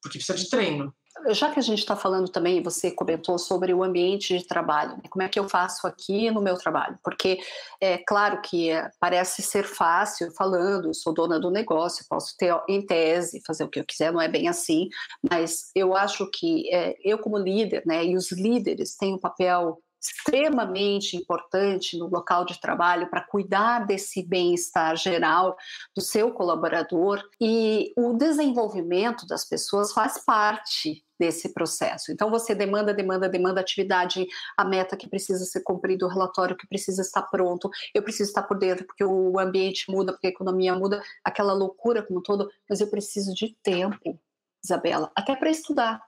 Porque 0.02 0.18
precisa 0.18 0.38
de 0.38 0.48
treino 0.48 0.94
já 1.28 1.50
que 1.50 1.59
a 1.59 1.62
gente 1.62 1.78
está 1.78 1.97
falando 1.97 2.28
também, 2.28 2.62
você 2.62 2.90
comentou 2.90 3.38
sobre 3.38 3.73
o 3.73 3.83
ambiente 3.83 4.37
de 4.37 4.47
trabalho, 4.47 4.97
né? 4.97 5.02
como 5.09 5.23
é 5.23 5.28
que 5.28 5.38
eu 5.38 5.49
faço 5.49 5.87
aqui 5.87 6.30
no 6.30 6.42
meu 6.42 6.57
trabalho? 6.57 6.98
Porque 7.03 7.38
é 7.81 7.98
claro 7.98 8.40
que 8.42 8.70
é, 8.70 8.90
parece 8.98 9.42
ser 9.42 9.64
fácil 9.64 10.33
falando, 10.33 10.94
sou 10.94 11.14
dona 11.14 11.38
do 11.38 11.50
negócio, 11.50 12.05
posso 12.09 12.37
ter 12.37 12.55
em 12.68 12.85
tese 12.85 13.42
fazer 13.46 13.64
o 13.64 13.68
que 13.68 13.81
eu 13.81 13.85
quiser, 13.85 14.12
não 14.12 14.20
é 14.20 14.29
bem 14.29 14.48
assim, 14.48 14.88
mas 15.31 15.70
eu 15.74 15.96
acho 15.96 16.29
que 16.31 16.72
é, 16.72 16.96
eu 17.03 17.18
como 17.18 17.38
líder, 17.38 17.83
né, 17.87 18.05
e 18.05 18.16
os 18.16 18.33
líderes 18.33 18.96
têm 18.96 19.14
um 19.14 19.18
papel 19.18 19.79
extremamente 20.05 21.16
importante 21.16 21.96
no 21.96 22.07
local 22.07 22.44
de 22.44 22.61
trabalho 22.61 23.09
para 23.09 23.22
cuidar 23.22 23.87
desse 23.87 24.22
bem-estar 24.22 24.96
geral 24.96 25.57
do 25.96 26.03
seu 26.03 26.31
colaborador 26.31 27.22
e 27.40 27.92
o 27.96 28.12
desenvolvimento 28.12 29.27
das 29.27 29.44
pessoas 29.46 29.92
faz 29.92 30.22
parte 30.22 31.03
desse 31.18 31.53
processo. 31.53 32.12
Então 32.12 32.31
você 32.31 32.55
demanda, 32.55 32.92
demanda, 32.92 33.29
demanda 33.29 33.61
atividade, 33.61 34.27
a 34.57 34.64
meta 34.64 34.96
que 34.96 35.09
precisa 35.09 35.44
ser 35.44 35.62
cumprida, 35.62 36.07
o 36.07 36.09
relatório 36.09 36.57
que 36.57 36.66
precisa 36.66 37.03
estar 37.03 37.22
pronto, 37.22 37.70
eu 37.94 38.03
preciso 38.03 38.31
estar 38.31 38.42
por 38.42 38.59
dentro 38.59 38.87
porque 38.87 39.05
o 39.05 39.38
ambiente 39.38 39.90
muda, 39.90 40.12
porque 40.12 40.27
a 40.27 40.31
economia 40.31 40.74
muda, 40.74 41.03
aquela 41.24 41.53
loucura 41.53 42.03
como 42.03 42.22
todo, 42.22 42.50
mas 42.68 42.81
eu 42.81 42.88
preciso 42.88 43.35
de 43.35 43.57
tempo, 43.62 44.18
Isabela, 44.64 45.11
até 45.14 45.37
para 45.37 45.50
estudar, 45.50 46.03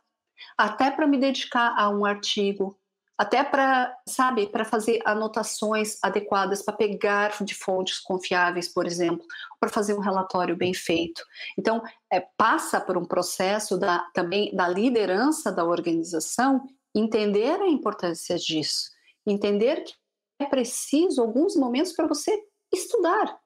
até 0.57 0.91
para 0.91 1.07
me 1.07 1.19
dedicar 1.19 1.75
a 1.77 1.89
um 1.91 2.05
artigo, 2.05 2.79
até 3.19 3.43
para, 3.43 3.97
sabe, 4.07 4.47
para 4.47 4.65
fazer 4.65 5.01
anotações 5.05 5.99
adequadas, 6.03 6.63
para 6.63 6.77
pegar 6.77 7.43
de 7.43 7.55
fontes 7.55 7.99
confiáveis, 7.99 8.69
por 8.69 8.87
exemplo, 8.87 9.25
para 9.59 9.71
fazer 9.71 9.95
um 9.95 10.01
relatório 10.01 10.57
bem 10.57 10.75
feito. 10.75 11.25
Então, 11.59 11.83
é, 12.13 12.21
passa 12.37 12.81
por 12.81 12.97
um 12.97 13.07
processo 13.07 13.79
da, 13.79 14.01
também 14.13 14.55
da 14.55 14.69
liderança 14.69 15.51
da 15.51 15.65
organização 15.65 16.67
entender 16.95 17.61
a 17.61 17.69
importância 17.69 18.37
disso, 18.37 18.91
entender 19.27 19.83
que 19.85 19.95
é 20.41 20.47
preciso 20.47 21.21
alguns 21.21 21.57
momentos 21.57 21.93
para 21.93 22.07
você 22.07 22.39
estudar 22.73 23.39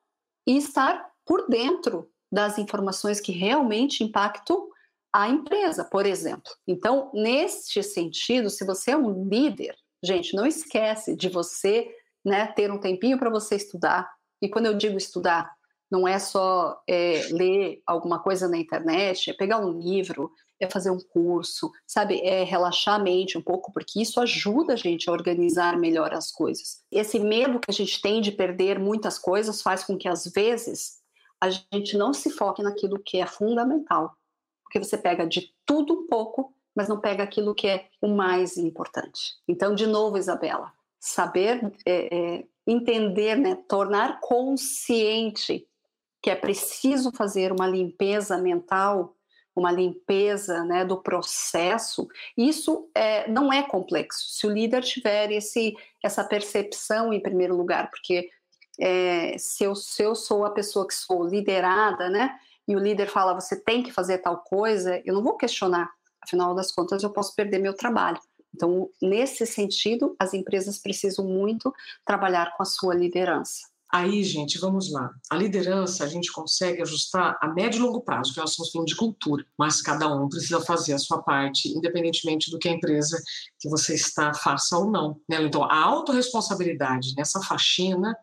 e 0.47 0.57
estar 0.57 1.11
por 1.25 1.49
dentro 1.49 2.11
das 2.33 2.59
informações 2.59 3.21
que 3.21 3.33
realmente 3.33 4.05
impactam 4.05 4.69
a 5.13 5.29
empresa, 5.29 5.85
por 5.85 6.07
exemplo. 6.07 6.51
Então, 6.67 7.11
neste 7.13 7.83
sentido, 7.83 8.49
se 8.49 8.65
você 8.65 8.93
é 8.93 8.97
um 8.97 9.29
líder, 9.29 9.75
gente, 10.03 10.35
não 10.35 10.47
esquece 10.47 11.17
de 11.17 11.29
você 11.29 11.89
né, 12.25 12.47
ter 12.47 12.71
um 12.71 12.79
tempinho 12.79 13.19
para 13.19 13.31
você 13.31 13.57
estudar. 13.57 14.09
E 14.41 14.49
quando 14.49 14.67
eu 14.67 14.75
digo 14.75 14.97
estudar, 14.97 15.51
não 15.91 16.07
é 16.07 16.19
só 16.19 16.81
é, 16.89 17.27
ler 17.31 17.83
alguma 17.87 18.21
coisa 18.23 18.49
na 18.49 18.57
internet, 18.57 19.31
é 19.31 19.35
pegar 19.35 19.59
um 19.59 19.81
livro, 19.81 20.31
é 20.61 20.71
fazer 20.71 20.91
um 20.91 21.01
curso, 21.01 21.71
sabe? 21.87 22.21
É 22.21 22.45
relaxar 22.45 22.97
a 22.97 23.03
mente 23.03 23.37
um 23.37 23.43
pouco, 23.43 23.73
porque 23.73 24.01
isso 24.01 24.21
ajuda 24.21 24.75
a 24.75 24.77
gente 24.77 25.09
a 25.09 25.13
organizar 25.13 25.77
melhor 25.77 26.13
as 26.15 26.31
coisas. 26.31 26.83
Esse 26.93 27.19
medo 27.19 27.59
que 27.59 27.71
a 27.71 27.75
gente 27.75 28.01
tem 28.01 28.21
de 28.21 28.31
perder 28.31 28.79
muitas 28.79 29.19
coisas 29.19 29.63
faz 29.63 29.83
com 29.83 29.97
que, 29.97 30.07
às 30.07 30.25
vezes, 30.27 31.01
a 31.41 31.51
gente 31.51 31.97
não 31.97 32.13
se 32.13 32.31
foque 32.31 32.63
naquilo 32.63 33.03
que 33.03 33.19
é 33.19 33.27
fundamental 33.27 34.15
porque 34.71 34.79
você 34.79 34.97
pega 34.97 35.27
de 35.27 35.53
tudo 35.67 35.95
um 35.95 36.07
pouco, 36.07 36.55
mas 36.73 36.89
não 36.89 37.01
pega 37.01 37.25
aquilo 37.25 37.57
que 37.57 37.67
é 37.67 37.89
o 38.01 38.07
mais 38.07 38.57
importante. 38.57 39.35
Então, 39.49 39.75
de 39.75 39.85
novo, 39.85 40.17
Isabela, 40.17 40.73
saber 41.01 41.73
é, 41.85 42.37
é, 42.37 42.45
entender, 42.65 43.35
né, 43.35 43.59
tornar 43.69 44.21
consciente 44.21 45.67
que 46.23 46.31
é 46.31 46.37
preciso 46.37 47.11
fazer 47.11 47.51
uma 47.51 47.67
limpeza 47.67 48.39
mental, 48.39 49.17
uma 49.57 49.73
limpeza 49.73 50.63
né, 50.63 50.85
do 50.85 51.03
processo, 51.03 52.07
isso 52.37 52.89
é, 52.95 53.29
não 53.29 53.53
é 53.53 53.65
complexo. 53.65 54.27
Se 54.29 54.47
o 54.47 54.51
líder 54.51 54.85
tiver 54.85 55.33
esse, 55.33 55.75
essa 56.01 56.23
percepção 56.23 57.13
em 57.13 57.21
primeiro 57.21 57.57
lugar, 57.57 57.91
porque 57.91 58.31
é, 58.79 59.37
se, 59.37 59.65
eu, 59.65 59.75
se 59.75 60.03
eu 60.03 60.15
sou 60.15 60.45
a 60.45 60.51
pessoa 60.51 60.87
que 60.87 60.95
sou 60.95 61.27
liderada, 61.27 62.09
né, 62.09 62.39
e 62.71 62.77
o 62.77 62.79
líder 62.79 63.09
fala 63.09 63.35
você 63.35 63.57
tem 63.57 63.83
que 63.83 63.91
fazer 63.91 64.19
tal 64.19 64.39
coisa, 64.39 65.03
eu 65.05 65.13
não 65.13 65.25
vou 65.25 65.37
questionar. 65.37 65.91
Afinal 66.23 66.55
das 66.55 66.71
contas, 66.71 67.03
eu 67.03 67.11
posso 67.11 67.35
perder 67.35 67.59
meu 67.59 67.75
trabalho. 67.75 68.21
Então, 68.55 68.89
nesse 69.03 69.45
sentido, 69.45 70.15
as 70.21 70.35
empresas 70.35 70.79
precisam 70.79 71.25
muito 71.25 71.75
trabalhar 72.05 72.57
com 72.57 72.63
a 72.63 72.67
sua 72.67 72.95
liderança. 72.95 73.69
Aí, 73.93 74.23
gente, 74.23 74.57
vamos 74.59 74.93
lá. 74.93 75.11
A 75.29 75.37
liderança 75.37 76.05
a 76.05 76.07
gente 76.07 76.31
consegue 76.31 76.81
ajustar 76.81 77.37
a 77.41 77.49
médio 77.49 77.79
e 77.79 77.83
longo 77.83 78.03
prazo, 78.03 78.33
que 78.33 78.39
nós 78.39 78.51
estamos 78.51 78.71
falando 78.71 78.87
de 78.87 78.95
cultura, 78.95 79.45
mas 79.59 79.83
cada 79.83 80.07
um 80.07 80.29
precisa 80.29 80.61
fazer 80.61 80.93
a 80.93 80.99
sua 80.99 81.21
parte, 81.21 81.69
independentemente 81.71 82.53
do 82.53 82.59
que 82.59 82.69
a 82.69 82.73
empresa 82.73 83.21
que 83.59 83.69
você 83.69 83.95
está 83.95 84.33
faça 84.33 84.79
ou 84.79 84.89
não. 84.89 85.21
Né? 85.29 85.43
Então, 85.43 85.65
a 85.65 85.77
autorresponsabilidade 85.77 87.15
nessa 87.17 87.41
faxina 87.41 88.17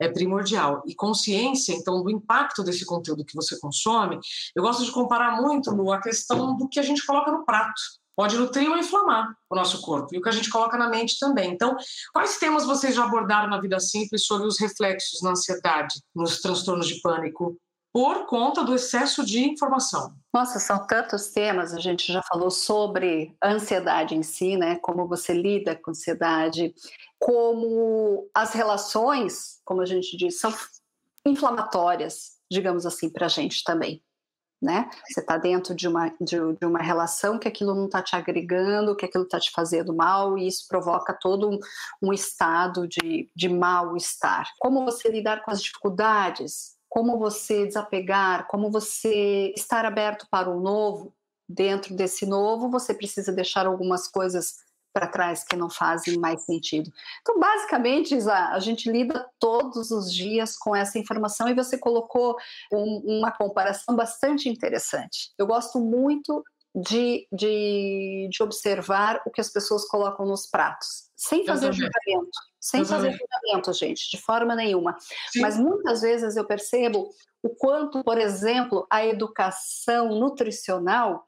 é 0.00 0.08
primordial. 0.08 0.82
E 0.86 0.94
consciência, 0.94 1.72
então, 1.72 2.02
do 2.02 2.10
impacto 2.10 2.64
desse 2.64 2.84
conteúdo 2.86 3.24
que 3.24 3.36
você 3.36 3.58
consome, 3.60 4.18
eu 4.56 4.62
gosto 4.62 4.84
de 4.84 4.90
comparar 4.90 5.40
muito 5.40 5.70
no, 5.72 5.92
a 5.92 6.00
questão 6.00 6.56
do 6.56 6.68
que 6.68 6.80
a 6.80 6.82
gente 6.82 7.04
coloca 7.04 7.30
no 7.30 7.44
prato. 7.44 7.80
Pode 8.16 8.36
nutrir 8.36 8.68
ou 8.68 8.76
inflamar 8.76 9.32
o 9.48 9.54
nosso 9.54 9.80
corpo, 9.80 10.14
e 10.14 10.18
o 10.18 10.22
que 10.22 10.28
a 10.28 10.32
gente 10.32 10.50
coloca 10.50 10.76
na 10.76 10.88
mente 10.88 11.18
também. 11.18 11.52
Então, 11.52 11.76
quais 12.12 12.38
temas 12.38 12.66
vocês 12.66 12.94
já 12.94 13.04
abordaram 13.04 13.48
na 13.48 13.60
vida 13.60 13.78
simples 13.78 14.26
sobre 14.26 14.46
os 14.46 14.58
reflexos 14.58 15.22
na 15.22 15.30
ansiedade, 15.30 15.94
nos 16.14 16.40
transtornos 16.40 16.88
de 16.88 17.00
pânico, 17.00 17.56
por 17.92 18.26
conta 18.26 18.62
do 18.62 18.74
excesso 18.74 19.24
de 19.24 19.40
informação. 19.40 20.14
Nossa, 20.32 20.60
são 20.60 20.86
tantos 20.86 21.28
temas. 21.28 21.74
A 21.74 21.80
gente 21.80 22.12
já 22.12 22.22
falou 22.22 22.50
sobre 22.50 23.36
ansiedade 23.42 24.14
em 24.14 24.22
si, 24.22 24.56
né? 24.56 24.76
Como 24.76 25.08
você 25.08 25.32
lida 25.32 25.74
com 25.74 25.90
ansiedade, 25.90 26.72
como 27.18 28.28
as 28.34 28.52
relações, 28.52 29.60
como 29.64 29.82
a 29.82 29.86
gente 29.86 30.16
diz, 30.16 30.38
são 30.38 30.54
inflamatórias, 31.26 32.38
digamos 32.50 32.86
assim, 32.86 33.10
para 33.10 33.26
a 33.26 33.28
gente 33.28 33.64
também. 33.64 34.02
Né? 34.62 34.90
Você 35.08 35.20
está 35.20 35.38
dentro 35.38 35.74
de 35.74 35.88
uma, 35.88 36.10
de, 36.20 36.36
de, 36.60 36.66
uma 36.66 36.80
relação 36.82 37.38
que 37.38 37.48
aquilo 37.48 37.74
não 37.74 37.86
está 37.86 38.02
te 38.02 38.14
agregando, 38.14 38.94
que 38.94 39.06
aquilo 39.06 39.24
está 39.24 39.40
te 39.40 39.50
fazendo 39.50 39.94
mal, 39.94 40.36
e 40.36 40.46
isso 40.46 40.66
provoca 40.68 41.14
todo 41.18 41.48
um, 41.48 41.58
um 42.02 42.12
estado 42.12 42.86
de, 42.86 43.30
de 43.34 43.48
mal-estar. 43.48 44.46
Como 44.58 44.84
você 44.84 45.08
lidar 45.08 45.42
com 45.42 45.50
as 45.50 45.62
dificuldades, 45.62 46.78
como 46.90 47.16
você 47.18 47.64
desapegar, 47.64 48.48
como 48.48 48.68
você 48.70 49.54
estar 49.56 49.86
aberto 49.86 50.26
para 50.28 50.50
o 50.50 50.60
novo. 50.60 51.14
Dentro 51.48 51.94
desse 51.94 52.26
novo, 52.26 52.68
você 52.68 52.92
precisa 52.92 53.32
deixar 53.32 53.66
algumas 53.66 54.06
coisas 54.08 54.56
para 54.92 55.06
trás 55.06 55.44
que 55.44 55.56
não 55.56 55.70
fazem 55.70 56.18
mais 56.18 56.42
sentido. 56.42 56.92
Então, 57.20 57.38
basicamente, 57.38 58.14
Isa, 58.14 58.34
a 58.34 58.58
gente 58.58 58.90
lida 58.90 59.24
todos 59.38 59.92
os 59.92 60.12
dias 60.12 60.56
com 60.56 60.74
essa 60.74 60.98
informação 60.98 61.48
e 61.48 61.54
você 61.54 61.78
colocou 61.78 62.36
um, 62.72 63.18
uma 63.18 63.30
comparação 63.30 63.94
bastante 63.94 64.48
interessante. 64.48 65.32
Eu 65.38 65.46
gosto 65.46 65.78
muito 65.78 66.42
de, 66.74 67.26
de, 67.32 68.28
de, 68.30 68.42
observar 68.42 69.20
o 69.26 69.30
que 69.30 69.40
as 69.40 69.50
pessoas 69.50 69.86
colocam 69.88 70.24
nos 70.24 70.46
pratos, 70.46 71.10
sem 71.16 71.44
fazer 71.44 71.72
julgamento. 71.72 72.30
Sem 72.60 72.84
fazer 72.84 73.12
julgamento, 73.12 73.72
gente, 73.72 74.10
de 74.10 74.20
forma 74.20 74.54
nenhuma. 74.54 74.96
Sim. 75.32 75.40
Mas 75.40 75.56
muitas 75.56 76.02
vezes 76.02 76.36
eu 76.36 76.46
percebo 76.46 77.10
o 77.42 77.48
quanto, 77.48 78.04
por 78.04 78.18
exemplo, 78.18 78.86
a 78.90 79.04
educação 79.04 80.10
nutricional 80.20 81.24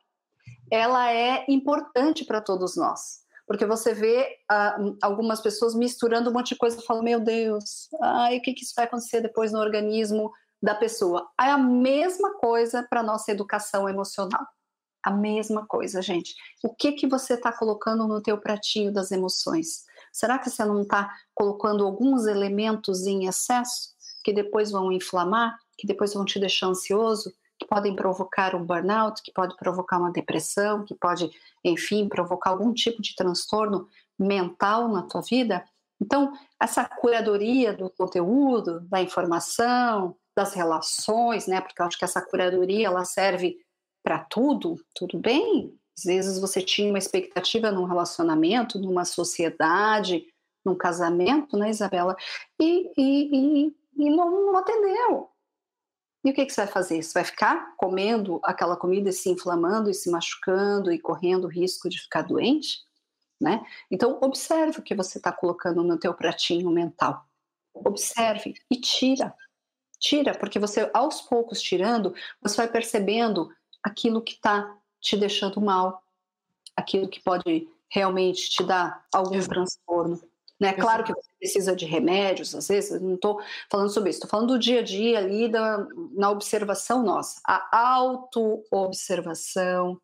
ela 0.71 1.13
é 1.13 1.45
importante 1.49 2.25
para 2.25 2.41
todos 2.41 2.77
nós. 2.77 3.23
Porque 3.47 3.67
você 3.67 3.93
vê 3.93 4.39
uh, 4.51 4.97
algumas 5.03 5.41
pessoas 5.41 5.75
misturando 5.75 6.31
um 6.31 6.33
monte 6.33 6.51
de 6.51 6.57
coisa 6.57 6.79
e 6.79 6.85
falam, 6.85 7.03
meu 7.03 7.21
Deus, 7.21 7.89
ai, 8.01 8.39
o 8.39 8.43
que, 8.43 8.55
que 8.55 8.63
isso 8.63 8.73
vai 8.75 8.85
acontecer 8.85 9.21
depois 9.21 9.53
no 9.53 9.59
organismo 9.59 10.31
da 10.63 10.75
pessoa? 10.75 11.29
É 11.41 11.51
a 11.51 11.59
mesma 11.59 12.35
coisa 12.39 12.87
para 12.89 13.01
a 13.01 13.03
nossa 13.03 13.31
educação 13.33 13.89
emocional. 13.89 14.47
A 15.03 15.11
mesma 15.11 15.67
coisa, 15.67 16.01
gente. 16.01 16.35
O 16.63 16.75
que 16.75 16.93
que 16.93 17.09
você 17.09 17.35
está 17.35 17.53
colocando 17.53 18.07
no 18.07 18.23
teu 18.23 18.39
pratinho 18.39 18.93
das 18.93 19.11
emoções? 19.11 19.85
Será 20.13 20.39
que 20.39 20.49
você 20.49 20.65
não 20.65 20.83
está 20.83 21.13
colocando 21.35 21.85
alguns 21.85 22.27
elementos 22.27 23.07
em 23.07 23.27
excesso 23.27 23.91
que 24.23 24.33
depois 24.33 24.71
vão 24.71 24.93
inflamar, 24.93 25.59
que 25.77 25.87
depois 25.87 26.15
vão 26.15 26.25
te 26.25 26.39
deixar 26.39 26.69
ansioso, 26.69 27.33
que 27.59 27.67
podem 27.67 27.97
provocar 27.97 28.55
um 28.55 28.65
burnout, 28.65 29.23
que 29.23 29.33
pode 29.33 29.57
provocar 29.57 29.99
uma 29.99 30.13
depressão, 30.13 30.85
que 30.85 30.95
pode, 30.95 31.31
enfim, 31.65 32.09
provocar 32.09 32.51
algum 32.51 32.73
tipo 32.73 33.03
de 33.03 33.17
transtorno 33.17 33.89
mental 34.19 34.89
na 34.89 35.03
tua 35.03 35.23
vida? 35.23 35.65
Então, 36.01 36.33
essa 36.61 36.85
curadoria 36.85 37.73
do 37.73 37.91
conteúdo, 37.91 38.81
da 38.89 39.01
informação, 39.01 40.17
das 40.37 40.53
relações, 40.55 41.47
né? 41.47 41.61
Porque 41.61 41.81
eu 41.81 41.87
acho 41.87 41.99
que 41.99 42.05
essa 42.05 42.21
curadoria 42.21 42.87
ela 42.87 43.05
serve 43.05 43.57
para 44.03 44.19
tudo, 44.19 44.77
tudo 44.95 45.19
bem? 45.19 45.79
Às 45.97 46.05
vezes 46.05 46.41
você 46.41 46.61
tinha 46.61 46.89
uma 46.89 46.99
expectativa 46.99 47.71
num 47.71 47.85
relacionamento, 47.85 48.79
numa 48.79 49.05
sociedade, 49.05 50.27
num 50.65 50.75
casamento, 50.75 51.57
né, 51.57 51.71
Isabela? 51.71 52.17
E, 52.61 52.91
e, 52.97 53.67
e, 53.67 53.77
e 53.97 54.11
não, 54.11 54.31
não, 54.31 54.57
atendeu. 54.57 55.29
E 56.25 56.31
o 56.31 56.35
que, 56.35 56.47
que 56.47 56.53
você 56.53 56.63
vai 56.63 56.73
fazer? 56.73 57.03
Você 57.03 57.13
vai 57.15 57.25
ficar 57.25 57.75
comendo 57.77 58.41
aquela 58.45 58.77
comida 58.77 59.11
e 59.11 59.13
se 59.13 59.29
inflamando 59.29 59.91
e 59.91 59.95
se 59.95 60.11
machucando 60.11 60.93
e 60.93 60.99
correndo 60.99 61.45
o 61.45 61.51
risco 61.51 61.89
de 61.89 62.01
ficar 62.01 62.23
doente? 62.23 62.79
Né? 63.41 63.61
Então, 63.91 64.19
observe 64.23 64.79
o 64.79 64.83
que 64.83 64.95
você 64.95 65.19
está 65.19 65.33
colocando 65.33 65.83
no 65.83 65.99
teu 65.99 66.15
pratinho 66.15 66.71
mental. 66.71 67.27
Observe 67.75 68.55
e 68.71 68.81
tira. 68.81 69.35
Tira, 69.99 70.33
porque 70.33 70.61
você, 70.61 70.89
aos 70.95 71.21
poucos 71.23 71.61
tirando, 71.61 72.15
você 72.41 72.57
vai 72.57 72.69
percebendo 72.69 73.51
aquilo 73.83 74.23
que 74.23 74.33
está 74.33 74.77
te 75.01 75.17
deixando 75.17 75.61
mal, 75.61 76.03
aquilo 76.77 77.09
que 77.09 77.21
pode 77.21 77.69
realmente 77.89 78.49
te 78.49 78.63
dar 78.63 79.05
algum 79.13 79.35
Exato. 79.35 79.55
transtorno. 79.55 80.23
Né? 80.59 80.73
Claro 80.75 81.03
que 81.03 81.13
você 81.13 81.31
precisa 81.39 81.75
de 81.75 81.85
remédios, 81.85 82.55
às 82.55 82.69
vezes, 82.69 83.03
não 83.03 83.17
estou 83.17 83.43
falando 83.69 83.91
sobre 83.91 84.11
isso, 84.11 84.19
estou 84.19 84.31
falando 84.31 84.53
do 84.53 84.59
dia 84.59 84.79
a 84.79 84.83
dia 84.83 85.19
ali, 85.19 85.49
da, 85.49 85.85
na 86.13 86.31
observação 86.31 87.03
nossa. 87.03 87.41
A 87.45 87.69
auto-observação, 87.73 90.01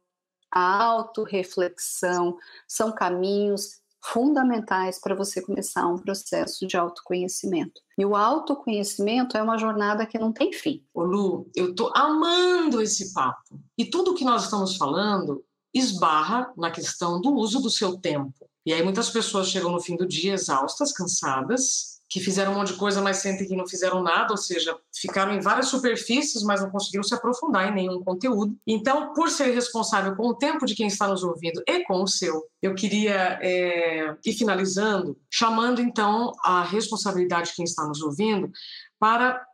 a 0.50 0.82
auto-reflexão 0.82 2.36
são 2.66 2.90
caminhos 2.90 3.80
fundamentais 4.04 5.00
para 5.00 5.14
você 5.14 5.42
começar 5.42 5.86
um 5.86 5.98
processo 5.98 6.66
de 6.66 6.76
autoconhecimento. 6.76 7.80
E 7.96 8.04
o 8.04 8.14
autoconhecimento 8.14 9.36
é 9.36 9.42
uma 9.42 9.58
jornada 9.58 10.06
que 10.06 10.18
não 10.18 10.32
tem 10.32 10.52
fim. 10.52 10.84
Ô 10.94 11.02
Lu, 11.02 11.50
eu 11.54 11.74
tô 11.74 11.90
amando 11.94 12.80
esse 12.80 13.12
papo. 13.12 13.60
E 13.76 13.84
tudo 13.84 14.14
que 14.14 14.24
nós 14.24 14.44
estamos 14.44 14.76
falando 14.76 15.44
esbarra 15.74 16.52
na 16.56 16.70
questão 16.70 17.20
do 17.20 17.34
uso 17.34 17.60
do 17.60 17.70
seu 17.70 17.98
tempo. 17.98 18.48
E 18.64 18.72
aí 18.72 18.82
muitas 18.82 19.10
pessoas 19.10 19.48
chegam 19.48 19.72
no 19.72 19.80
fim 19.80 19.96
do 19.96 20.06
dia 20.06 20.34
exaustas, 20.34 20.92
cansadas, 20.92 21.97
que 22.08 22.20
fizeram 22.20 22.52
um 22.52 22.54
monte 22.56 22.72
de 22.72 22.78
coisa, 22.78 23.02
mas 23.02 23.18
sentem 23.18 23.46
que 23.46 23.54
não 23.54 23.66
fizeram 23.66 24.02
nada, 24.02 24.32
ou 24.32 24.36
seja, 24.36 24.74
ficaram 24.94 25.34
em 25.34 25.40
várias 25.40 25.68
superfícies, 25.68 26.42
mas 26.42 26.62
não 26.62 26.70
conseguiram 26.70 27.02
se 27.02 27.14
aprofundar 27.14 27.68
em 27.68 27.74
nenhum 27.74 28.02
conteúdo. 28.02 28.56
Então, 28.66 29.12
por 29.12 29.28
ser 29.30 29.52
responsável 29.52 30.16
com 30.16 30.28
o 30.28 30.34
tempo 30.34 30.64
de 30.64 30.74
quem 30.74 30.86
está 30.86 31.06
nos 31.06 31.22
ouvindo 31.22 31.62
e 31.66 31.84
com 31.84 32.02
o 32.02 32.08
seu, 32.08 32.42
eu 32.62 32.74
queria 32.74 33.38
é, 33.42 34.16
ir 34.24 34.32
finalizando, 34.32 35.18
chamando 35.30 35.82
então 35.82 36.32
a 36.42 36.62
responsabilidade 36.62 37.50
de 37.50 37.56
quem 37.56 37.64
está 37.64 37.86
nos 37.86 38.00
ouvindo 38.00 38.50
para 38.98 39.44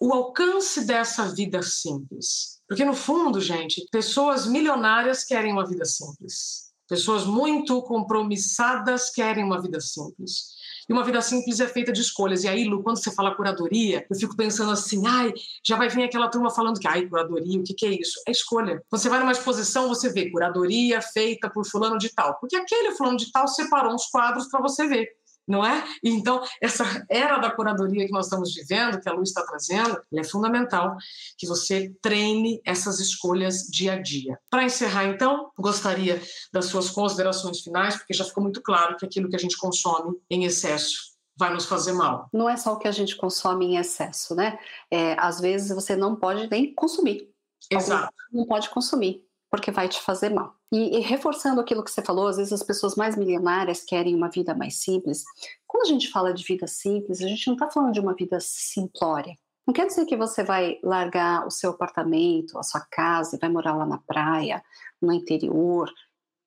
o 0.00 0.12
alcance 0.12 0.86
dessa 0.86 1.28
vida 1.28 1.62
simples. 1.62 2.60
Porque, 2.68 2.84
no 2.84 2.94
fundo, 2.94 3.40
gente, 3.40 3.84
pessoas 3.90 4.46
milionárias 4.46 5.24
querem 5.24 5.52
uma 5.52 5.66
vida 5.66 5.84
simples. 5.84 6.68
Pessoas 6.88 7.26
muito 7.26 7.82
compromissadas 7.82 9.10
querem 9.10 9.42
uma 9.42 9.60
vida 9.60 9.80
simples. 9.80 10.57
E 10.88 10.92
uma 10.92 11.04
vida 11.04 11.20
simples 11.20 11.60
é 11.60 11.66
feita 11.66 11.92
de 11.92 12.00
escolhas. 12.00 12.44
E 12.44 12.48
aí, 12.48 12.64
Lu, 12.64 12.82
quando 12.82 12.96
você 12.96 13.10
fala 13.10 13.34
curadoria, 13.34 14.06
eu 14.08 14.16
fico 14.16 14.34
pensando 14.36 14.70
assim, 14.70 15.06
ai, 15.06 15.32
já 15.64 15.76
vai 15.76 15.88
vir 15.88 16.04
aquela 16.04 16.28
turma 16.28 16.50
falando 16.50 16.80
que, 16.80 16.88
ai, 16.88 17.06
curadoria, 17.06 17.60
o 17.60 17.62
que, 17.62 17.74
que 17.74 17.86
é 17.86 17.90
isso? 17.90 18.20
É 18.26 18.30
escolha. 18.30 18.82
Você 18.90 19.08
vai 19.08 19.18
numa 19.18 19.32
exposição, 19.32 19.88
você 19.88 20.10
vê 20.10 20.30
curadoria 20.30 21.02
feita 21.02 21.50
por 21.50 21.66
fulano 21.66 21.98
de 21.98 22.08
tal. 22.14 22.38
Porque 22.40 22.56
aquele 22.56 22.92
fulano 22.92 23.18
de 23.18 23.30
tal 23.30 23.46
separou 23.46 23.94
uns 23.94 24.06
quadros 24.06 24.48
para 24.48 24.62
você 24.62 24.86
ver 24.86 25.17
não 25.48 25.64
é? 25.64 25.82
Então, 26.04 26.42
essa 26.60 26.84
era 27.08 27.38
da 27.38 27.50
curadoria 27.50 28.06
que 28.06 28.12
nós 28.12 28.26
estamos 28.26 28.54
vivendo, 28.54 29.00
que 29.00 29.08
a 29.08 29.12
Lu 29.12 29.22
está 29.22 29.42
trazendo, 29.44 30.00
é 30.14 30.24
fundamental 30.24 30.96
que 31.36 31.46
você 31.46 31.92
treine 32.02 32.60
essas 32.64 33.00
escolhas 33.00 33.62
dia 33.62 33.94
a 33.94 34.02
dia. 34.02 34.38
Para 34.50 34.64
encerrar, 34.64 35.06
então, 35.06 35.50
gostaria 35.58 36.20
das 36.52 36.66
suas 36.66 36.90
considerações 36.90 37.60
finais, 37.60 37.96
porque 37.96 38.12
já 38.12 38.24
ficou 38.24 38.42
muito 38.42 38.60
claro 38.62 38.96
que 38.96 39.06
aquilo 39.06 39.28
que 39.28 39.36
a 39.36 39.40
gente 39.40 39.56
consome 39.56 40.16
em 40.30 40.44
excesso 40.44 41.16
vai 41.36 41.52
nos 41.54 41.66
fazer 41.66 41.92
mal. 41.92 42.28
Não 42.32 42.48
é 42.48 42.56
só 42.56 42.72
o 42.74 42.78
que 42.78 42.88
a 42.88 42.92
gente 42.92 43.16
consome 43.16 43.64
em 43.64 43.76
excesso, 43.76 44.34
né? 44.34 44.58
É, 44.90 45.16
às 45.18 45.40
vezes 45.40 45.70
você 45.70 45.94
não 45.94 46.16
pode 46.16 46.50
nem 46.50 46.74
consumir. 46.74 47.30
Exato. 47.70 48.12
Não 48.32 48.44
pode 48.44 48.68
consumir 48.70 49.24
porque 49.50 49.70
vai 49.70 49.88
te 49.88 50.00
fazer 50.00 50.30
mal. 50.30 50.57
E, 50.70 50.98
e, 50.98 51.00
reforçando 51.00 51.60
aquilo 51.60 51.82
que 51.82 51.90
você 51.90 52.02
falou, 52.02 52.26
às 52.26 52.36
vezes 52.36 52.52
as 52.52 52.62
pessoas 52.62 52.94
mais 52.94 53.16
milionárias 53.16 53.82
querem 53.82 54.14
uma 54.14 54.28
vida 54.28 54.54
mais 54.54 54.76
simples. 54.76 55.24
Quando 55.66 55.84
a 55.84 55.88
gente 55.88 56.10
fala 56.10 56.34
de 56.34 56.44
vida 56.44 56.66
simples, 56.66 57.22
a 57.22 57.28
gente 57.28 57.46
não 57.46 57.54
está 57.54 57.70
falando 57.70 57.92
de 57.92 58.00
uma 58.00 58.14
vida 58.14 58.38
simplória. 58.40 59.36
Não 59.66 59.72
quer 59.72 59.86
dizer 59.86 60.06
que 60.06 60.16
você 60.16 60.42
vai 60.42 60.78
largar 60.82 61.46
o 61.46 61.50
seu 61.50 61.70
apartamento, 61.70 62.58
a 62.58 62.62
sua 62.62 62.80
casa 62.80 63.36
e 63.36 63.38
vai 63.38 63.50
morar 63.50 63.76
lá 63.76 63.86
na 63.86 63.98
praia, 63.98 64.62
no 65.00 65.12
interior. 65.12 65.90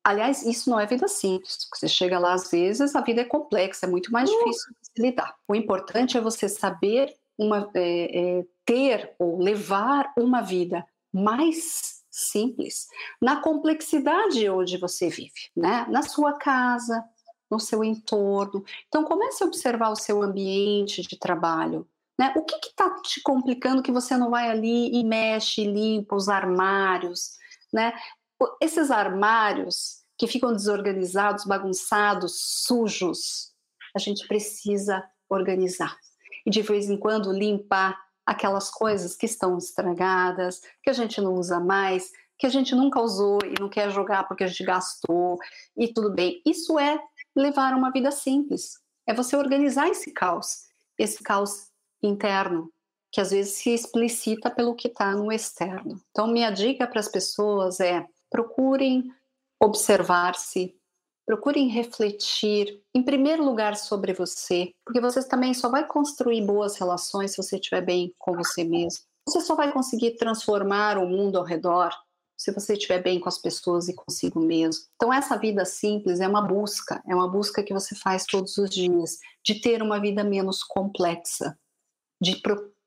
Aliás, 0.03 0.43
isso 0.43 0.69
não 0.69 0.79
é 0.79 0.85
vida 0.85 1.07
simples. 1.07 1.67
Você 1.73 1.87
chega 1.87 2.17
lá 2.17 2.33
às 2.33 2.49
vezes, 2.49 2.95
a 2.95 3.01
vida 3.01 3.21
é 3.21 3.25
complexa, 3.25 3.85
é 3.85 3.89
muito 3.89 4.11
mais 4.11 4.29
difícil 4.29 4.73
de 4.95 5.01
lidar. 5.01 5.35
O 5.47 5.55
importante 5.55 6.17
é 6.17 6.21
você 6.21 6.49
saber 6.49 7.13
uma, 7.37 7.69
é, 7.75 8.39
é, 8.39 8.45
ter 8.65 9.13
ou 9.19 9.39
levar 9.39 10.11
uma 10.17 10.41
vida 10.41 10.85
mais 11.13 12.00
simples, 12.11 12.87
na 13.21 13.41
complexidade 13.41 14.47
onde 14.49 14.77
você 14.77 15.09
vive, 15.09 15.31
né? 15.55 15.85
Na 15.89 16.03
sua 16.03 16.33
casa, 16.33 17.03
no 17.49 17.59
seu 17.59 17.83
entorno. 17.83 18.63
Então 18.87 19.03
comece 19.03 19.43
a 19.43 19.47
observar 19.47 19.89
o 19.89 19.95
seu 19.95 20.21
ambiente 20.21 21.01
de 21.01 21.17
trabalho. 21.17 21.87
Né? 22.19 22.33
O 22.35 22.43
que 22.43 22.55
está 22.67 22.89
te 23.01 23.21
complicando 23.21 23.81
que 23.81 23.91
você 23.91 24.15
não 24.15 24.29
vai 24.29 24.49
ali 24.49 24.93
e 24.93 25.03
mexe, 25.03 25.63
limpa 25.63 26.15
os 26.15 26.29
armários, 26.29 27.31
né? 27.73 27.93
Esses 28.61 28.91
armários 28.91 30.01
que 30.17 30.27
ficam 30.27 30.53
desorganizados, 30.53 31.45
bagunçados, 31.45 32.63
sujos, 32.67 33.51
a 33.95 33.99
gente 33.99 34.27
precisa 34.27 35.03
organizar. 35.29 35.97
E 36.45 36.49
de 36.49 36.61
vez 36.61 36.89
em 36.89 36.97
quando 36.97 37.31
limpar 37.31 37.97
aquelas 38.25 38.69
coisas 38.69 39.15
que 39.15 39.25
estão 39.25 39.57
estragadas, 39.57 40.61
que 40.83 40.89
a 40.89 40.93
gente 40.93 41.19
não 41.19 41.33
usa 41.33 41.59
mais, 41.59 42.11
que 42.37 42.47
a 42.47 42.49
gente 42.49 42.73
nunca 42.73 42.99
usou 42.99 43.39
e 43.45 43.59
não 43.59 43.69
quer 43.69 43.91
jogar 43.91 44.27
porque 44.27 44.43
a 44.43 44.47
gente 44.47 44.63
gastou 44.63 45.37
e 45.77 45.93
tudo 45.93 46.11
bem. 46.11 46.41
Isso 46.45 46.79
é 46.79 46.99
levar 47.35 47.73
uma 47.73 47.91
vida 47.91 48.11
simples. 48.11 48.79
É 49.07 49.13
você 49.13 49.35
organizar 49.35 49.89
esse 49.89 50.11
caos, 50.11 50.67
esse 50.97 51.23
caos 51.23 51.69
interno, 52.01 52.71
que 53.11 53.21
às 53.21 53.31
vezes 53.31 53.53
se 53.55 53.69
explicita 53.69 54.49
pelo 54.49 54.73
que 54.73 54.87
está 54.87 55.13
no 55.13 55.31
externo. 55.31 56.01
Então, 56.11 56.27
minha 56.27 56.49
dica 56.49 56.87
para 56.87 56.99
as 56.99 57.07
pessoas 57.07 57.79
é 57.79 58.05
procurem 58.29 59.11
observar-se, 59.61 60.75
procurem 61.25 61.67
refletir, 61.67 62.81
em 62.93 63.03
primeiro 63.03 63.43
lugar, 63.43 63.75
sobre 63.75 64.13
você, 64.13 64.71
porque 64.85 64.99
você 64.99 65.25
também 65.27 65.53
só 65.53 65.69
vai 65.69 65.87
construir 65.87 66.45
boas 66.45 66.75
relações 66.75 67.31
se 67.31 67.37
você 67.37 67.55
estiver 67.55 67.81
bem 67.81 68.13
com 68.17 68.35
você 68.35 68.63
mesmo. 68.63 69.05
Você 69.27 69.41
só 69.41 69.55
vai 69.55 69.71
conseguir 69.71 70.17
transformar 70.17 70.97
o 70.97 71.07
mundo 71.07 71.37
ao 71.37 71.43
redor 71.43 71.93
se 72.35 72.51
você 72.51 72.73
estiver 72.73 73.03
bem 73.03 73.19
com 73.19 73.29
as 73.29 73.37
pessoas 73.37 73.87
e 73.87 73.93
consigo 73.93 74.39
mesmo. 74.39 74.83
Então, 74.95 75.13
essa 75.13 75.37
vida 75.37 75.63
simples 75.63 76.19
é 76.19 76.27
uma 76.27 76.41
busca, 76.41 76.99
é 77.07 77.13
uma 77.13 77.29
busca 77.29 77.61
que 77.61 77.71
você 77.71 77.93
faz 77.93 78.25
todos 78.25 78.57
os 78.57 78.67
dias, 78.67 79.19
de 79.45 79.61
ter 79.61 79.83
uma 79.83 79.99
vida 79.99 80.23
menos 80.23 80.63
complexa, 80.63 81.55
de 82.19 82.41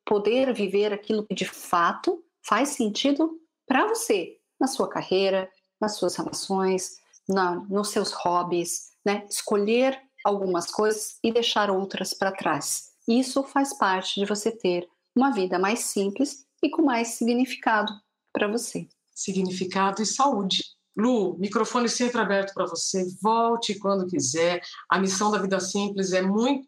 poder 0.05 0.53
viver 0.53 0.93
aquilo 0.93 1.25
que 1.25 1.35
de 1.35 1.45
fato 1.45 2.21
faz 2.45 2.71
sentido 2.71 3.39
para 3.65 3.87
você, 3.87 4.37
na 4.61 4.67
sua 4.67 4.89
carreira, 4.89 5.49
nas 5.81 5.97
suas 5.97 6.17
relações, 6.17 6.99
na, 7.29 7.57
nos 7.69 7.89
seus 7.89 8.13
hobbies, 8.13 8.93
né? 9.05 9.27
Escolher 9.29 10.01
algumas 10.25 10.71
coisas 10.71 11.19
e 11.23 11.33
deixar 11.33 11.71
outras 11.71 12.15
para 12.15 12.33
trás. 12.33 12.95
Isso 13.07 13.43
faz 13.43 13.77
parte 13.77 14.19
de 14.19 14.27
você 14.27 14.51
ter 14.51 14.89
uma 15.15 15.31
vida 15.31 15.59
mais 15.59 15.81
simples 15.81 16.47
e 16.63 16.71
com 16.71 16.83
mais 16.83 17.09
significado 17.09 17.93
para 18.33 18.49
você. 18.49 18.89
Significado 19.15 20.03
e 20.03 20.07
saúde. 20.07 20.65
Lu, 20.97 21.37
microfone 21.39 21.89
sempre 21.89 22.21
aberto 22.21 22.55
para 22.55 22.67
você. 22.67 23.05
Volte 23.21 23.79
quando 23.79 24.07
quiser. 24.07 24.61
A 24.89 24.99
missão 24.99 25.31
da 25.31 25.39
vida 25.39 25.61
simples 25.61 26.13
é 26.13 26.23
muito 26.23 26.65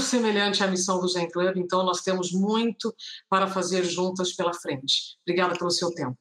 semelhante 0.00 0.62
à 0.62 0.68
missão 0.68 1.00
do 1.00 1.08
Zen 1.08 1.28
Club, 1.30 1.56
então 1.56 1.82
nós 1.82 2.02
temos 2.02 2.30
muito 2.32 2.94
para 3.28 3.48
fazer 3.48 3.82
juntas 3.82 4.32
pela 4.32 4.54
frente. 4.54 5.18
Obrigada 5.22 5.56
pelo 5.58 5.70
seu 5.70 5.90
tempo. 5.92 6.18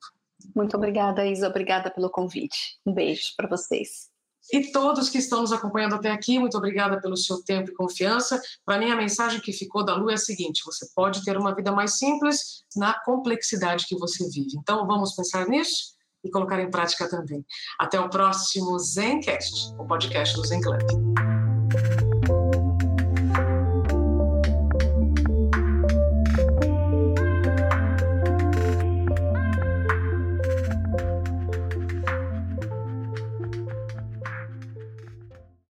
Muito 0.55 0.75
obrigada, 0.75 1.25
Isa. 1.25 1.47
Obrigada 1.47 1.89
pelo 1.89 2.09
convite. 2.09 2.77
Um 2.85 2.93
beijo 2.93 3.33
para 3.37 3.47
vocês. 3.47 4.09
E 4.51 4.71
todos 4.71 5.09
que 5.09 5.19
estão 5.19 5.41
nos 5.41 5.51
acompanhando 5.51 5.95
até 5.95 6.09
aqui, 6.09 6.39
muito 6.39 6.57
obrigada 6.57 6.99
pelo 6.99 7.15
seu 7.15 7.43
tempo 7.43 7.69
e 7.69 7.73
confiança. 7.73 8.41
Para 8.65 8.79
mim, 8.79 8.89
a 8.89 8.95
mensagem 8.95 9.39
que 9.39 9.53
ficou 9.53 9.85
da 9.85 9.95
Lu 9.95 10.09
é 10.09 10.15
a 10.15 10.17
seguinte: 10.17 10.63
você 10.65 10.87
pode 10.95 11.23
ter 11.23 11.37
uma 11.37 11.53
vida 11.53 11.71
mais 11.71 11.97
simples 11.97 12.63
na 12.75 12.93
complexidade 13.03 13.85
que 13.85 13.95
você 13.95 14.27
vive. 14.29 14.57
Então, 14.57 14.87
vamos 14.87 15.13
pensar 15.13 15.47
nisso 15.47 15.93
e 16.23 16.31
colocar 16.31 16.59
em 16.59 16.69
prática 16.69 17.07
também. 17.09 17.45
Até 17.79 17.99
o 17.99 18.09
próximo 18.09 18.77
Zencast, 18.79 19.73
o 19.77 19.85
podcast 19.85 20.35
do 20.35 20.45
Zen 20.45 20.61
Club. 20.61 21.48